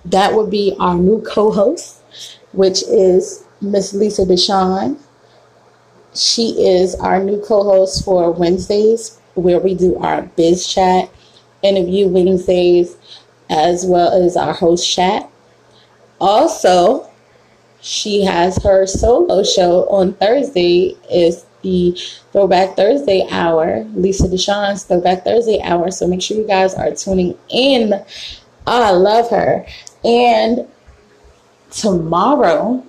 that 0.06 0.32
would 0.34 0.50
be 0.50 0.74
our 0.80 0.96
new 0.96 1.20
co 1.20 1.52
host, 1.52 2.00
which 2.52 2.82
is 2.84 3.44
Miss 3.60 3.92
Lisa 3.92 4.22
Deshawn. 4.22 4.98
She 6.14 6.52
is 6.66 6.94
our 6.94 7.22
new 7.22 7.40
co 7.46 7.62
host 7.62 8.02
for 8.04 8.32
Wednesdays, 8.32 9.20
where 9.34 9.60
we 9.60 9.74
do 9.74 9.96
our 9.98 10.22
biz 10.22 10.66
chat 10.66 11.10
interview 11.62 12.08
Wednesdays 12.08 12.96
as 13.48 13.84
well 13.84 14.24
as 14.24 14.36
our 14.36 14.52
host 14.52 14.88
chat. 14.88 15.28
Also, 16.20 17.10
she 17.80 18.24
has 18.24 18.62
her 18.62 18.86
solo 18.86 19.42
show 19.42 19.88
on 19.88 20.12
Thursday 20.14 20.96
is 21.10 21.44
the 21.62 21.98
Throwback 22.32 22.76
Thursday 22.76 23.26
hour, 23.30 23.84
Lisa 23.94 24.28
Deshawn's 24.28 24.84
Throwback 24.84 25.24
Thursday 25.24 25.60
hour. 25.62 25.90
So 25.90 26.06
make 26.06 26.22
sure 26.22 26.36
you 26.36 26.46
guys 26.46 26.74
are 26.74 26.94
tuning 26.94 27.36
in. 27.48 27.92
I 28.66 28.90
love 28.92 29.30
her. 29.30 29.66
And 30.04 30.66
tomorrow, 31.70 32.84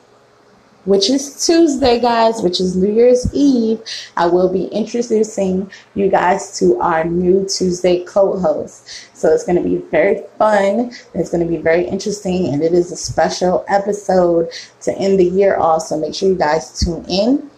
which 0.86 1.10
is 1.10 1.46
Tuesday, 1.46 2.00
guys, 2.00 2.42
which 2.42 2.60
is 2.60 2.76
New 2.76 2.92
Year's 2.92 3.32
Eve, 3.34 3.82
I 4.18 4.26
will 4.26 4.52
be 4.52 4.66
introducing 4.66 5.72
you 5.94 6.10
guys 6.10 6.58
to 6.60 6.80
our 6.80 7.04
new 7.04 7.48
Tuesday 7.48 8.04
co 8.04 8.40
host. 8.40 9.08
So 9.14 9.30
it's 9.30 9.46
going 9.46 9.62
to 9.62 9.70
be 9.70 9.78
very 9.92 10.24
fun. 10.40 10.92
It's 11.14 11.30
going 11.30 11.46
to 11.46 11.50
be 11.50 11.62
very 11.62 11.86
interesting, 11.86 12.54
and 12.54 12.64
it 12.64 12.74
is 12.74 12.92
a 12.92 12.98
special 12.98 13.64
episode 13.68 14.50
to 14.82 14.98
end 14.98 15.20
the 15.20 15.26
year 15.26 15.58
off. 15.58 15.84
So 15.84 16.00
make 16.00 16.16
sure 16.16 16.30
you 16.30 16.36
guys 16.36 16.80
tune 16.80 17.06
in. 17.08 17.51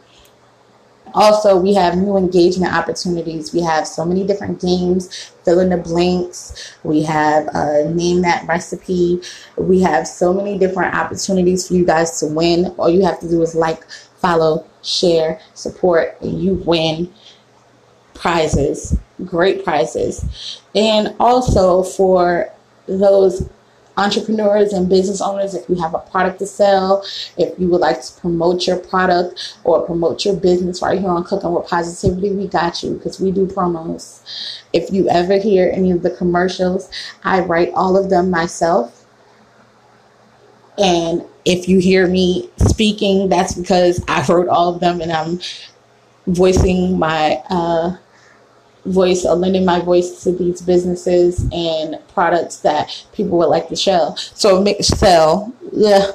Also, 1.14 1.56
we 1.56 1.74
have 1.74 1.98
new 1.98 2.18
engagement 2.18 2.74
opportunities. 2.74 3.54
We 3.54 3.62
have 3.62 3.88
so 3.88 4.04
many 4.06 4.26
different 4.26 4.60
games, 4.60 5.32
fill 5.44 5.60
in 5.60 5.70
the 5.70 5.78
blanks. 5.78 6.76
We 6.84 7.04
have 7.04 7.48
uh, 7.54 7.90
name 7.90 8.22
that 8.22 8.48
recipe. 8.48 9.22
We 9.58 9.82
have 9.82 10.08
so 10.08 10.34
many 10.34 10.58
different 10.58 10.96
opportunities 10.96 11.68
for 11.68 11.76
you 11.76 11.86
guys 11.86 12.20
to 12.20 12.28
win. 12.28 12.68
All 12.78 12.90
you 12.90 13.04
have 13.06 13.20
to 13.20 13.30
do 13.30 13.42
is 13.42 13.56
like, 13.56 13.84
follow, 14.24 14.66
share, 14.84 15.40
support, 15.54 16.18
and 16.22 16.42
you 16.42 16.56
win 16.66 17.14
prizes, 18.14 18.98
great 19.26 19.64
prizes. 19.66 20.62
And 20.74 21.14
also 21.20 21.84
for 21.84 22.50
those 22.88 23.50
entrepreneurs 23.98 24.74
and 24.74 24.90
business 24.90 25.22
owners, 25.22 25.54
if 25.54 25.68
you 25.70 25.76
have 25.76 25.94
a 25.94 26.00
product 26.00 26.40
to 26.40 26.46
sell, 26.46 27.06
if 27.38 27.58
you 27.60 27.68
would 27.68 27.82
like 27.82 28.02
to 28.02 28.14
promote 28.20 28.66
your 28.66 28.78
product 28.78 29.56
or 29.64 29.86
promote 29.86 30.26
your 30.26 30.36
business 30.36 30.82
right 30.82 31.00
here 31.00 31.10
on 31.10 31.24
Cooking 31.24 31.54
with 31.54 31.68
Positivity, 31.68 32.32
we 32.32 32.48
got 32.48 32.82
you 32.84 32.96
because 32.96 33.20
we 33.20 33.32
do 33.32 33.46
promos. 33.46 34.62
If 34.74 34.92
you 34.92 35.08
ever 35.10 35.38
hear 35.38 35.72
any 35.74 35.92
of 35.92 36.02
the 36.02 36.12
commercials, 36.12 36.90
I 37.24 37.42
write 37.42 37.72
all 37.74 37.98
of 37.98 38.10
them 38.10 38.30
myself. 38.30 39.06
And 40.78 41.24
if 41.46 41.68
you 41.68 41.80
hear 41.80 42.08
me 42.08 42.50
speaking, 42.58 43.30
that's 43.30 43.54
because 43.54 44.04
I 44.08 44.26
wrote 44.26 44.48
all 44.48 44.74
of 44.74 44.80
them 44.80 45.02
and 45.02 45.12
I'm 45.12 45.40
voicing 46.26 46.98
my 46.98 47.44
uh, 47.50 47.98
voice 48.86 49.26
or 49.26 49.36
lending 49.36 49.66
my 49.66 49.80
voice 49.80 50.24
to 50.24 50.32
these 50.32 50.62
businesses 50.62 51.48
and 51.52 51.98
products 52.10 52.58
that 52.58 53.06
people 53.14 53.38
would 53.38 53.48
like 53.48 53.68
to 53.70 53.76
sell. 53.76 54.16
So 54.18 54.64
sell, 54.82 55.54
yeah. 55.72 56.12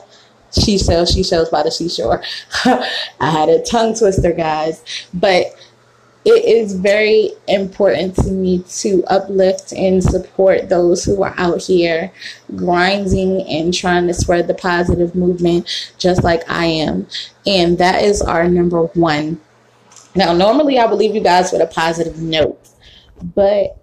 She 0.50 0.78
sells, 0.78 1.11
she 1.11 1.22
sells 1.22 1.50
by 1.50 1.62
the 1.62 1.70
seashore. 1.70 2.22
I 2.64 3.31
had 3.31 3.50
a 3.50 3.62
tongue 3.62 3.94
twister, 3.94 4.33
guys. 4.33 4.83
But 5.12 5.54
it 6.24 6.44
is 6.44 6.74
very 6.74 7.31
important 7.46 8.16
to 8.16 8.31
me 8.31 8.62
to 8.81 9.02
uplift 9.07 9.72
and 9.72 10.02
support 10.02 10.68
those 10.68 11.04
who 11.04 11.22
are 11.22 11.35
out 11.38 11.62
here 11.62 12.12
grinding 12.54 13.42
and 13.48 13.72
trying 13.72 14.07
to 14.09 14.14
spread 14.14 14.46
the 14.46 14.54
positive 14.54 15.14
movement 15.14 15.94
just 15.96 16.24
like 16.24 16.42
I 16.50 16.66
am. 16.66 17.07
And 17.46 17.78
that 17.78 18.02
is 18.02 18.20
our 18.20 18.48
number 18.48 18.85
one 18.88 19.40
now, 20.14 20.33
normally 20.33 20.79
I 20.79 20.87
would 20.87 20.99
leave 20.99 21.14
you 21.14 21.21
guys 21.21 21.53
with 21.53 21.61
a 21.61 21.66
positive 21.66 22.18
note, 22.18 22.68
but 23.35 23.77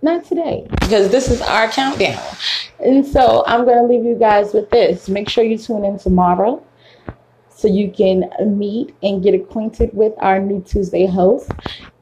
not 0.00 0.24
today 0.24 0.66
because 0.80 1.10
this 1.10 1.28
is 1.30 1.40
our 1.42 1.68
countdown. 1.68 2.22
And 2.78 3.04
so 3.04 3.42
I'm 3.46 3.64
going 3.64 3.78
to 3.78 3.84
leave 3.84 4.04
you 4.04 4.14
guys 4.14 4.52
with 4.52 4.70
this. 4.70 5.08
Make 5.08 5.28
sure 5.28 5.42
you 5.42 5.58
tune 5.58 5.84
in 5.84 5.98
tomorrow 5.98 6.62
so 7.50 7.66
you 7.66 7.90
can 7.90 8.30
meet 8.56 8.94
and 9.02 9.22
get 9.22 9.34
acquainted 9.34 9.90
with 9.92 10.12
our 10.18 10.38
new 10.38 10.62
Tuesday 10.62 11.06
host. 11.06 11.50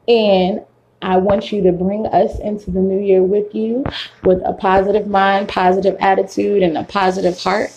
And 0.07 0.61
I 1.01 1.17
want 1.17 1.51
you 1.51 1.63
to 1.63 1.71
bring 1.71 2.05
us 2.07 2.39
into 2.39 2.71
the 2.71 2.79
new 2.79 2.99
year 2.99 3.23
with 3.23 3.53
you 3.55 3.83
with 4.23 4.41
a 4.45 4.53
positive 4.53 5.07
mind, 5.07 5.49
positive 5.49 5.95
attitude, 5.99 6.61
and 6.61 6.77
a 6.77 6.83
positive 6.83 7.39
heart. 7.39 7.71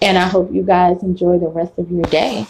And 0.00 0.18
I 0.18 0.26
hope 0.26 0.52
you 0.52 0.62
guys 0.62 1.02
enjoy 1.02 1.38
the 1.38 1.48
rest 1.48 1.72
of 1.78 1.90
your 1.90 2.02
day. 2.04 2.46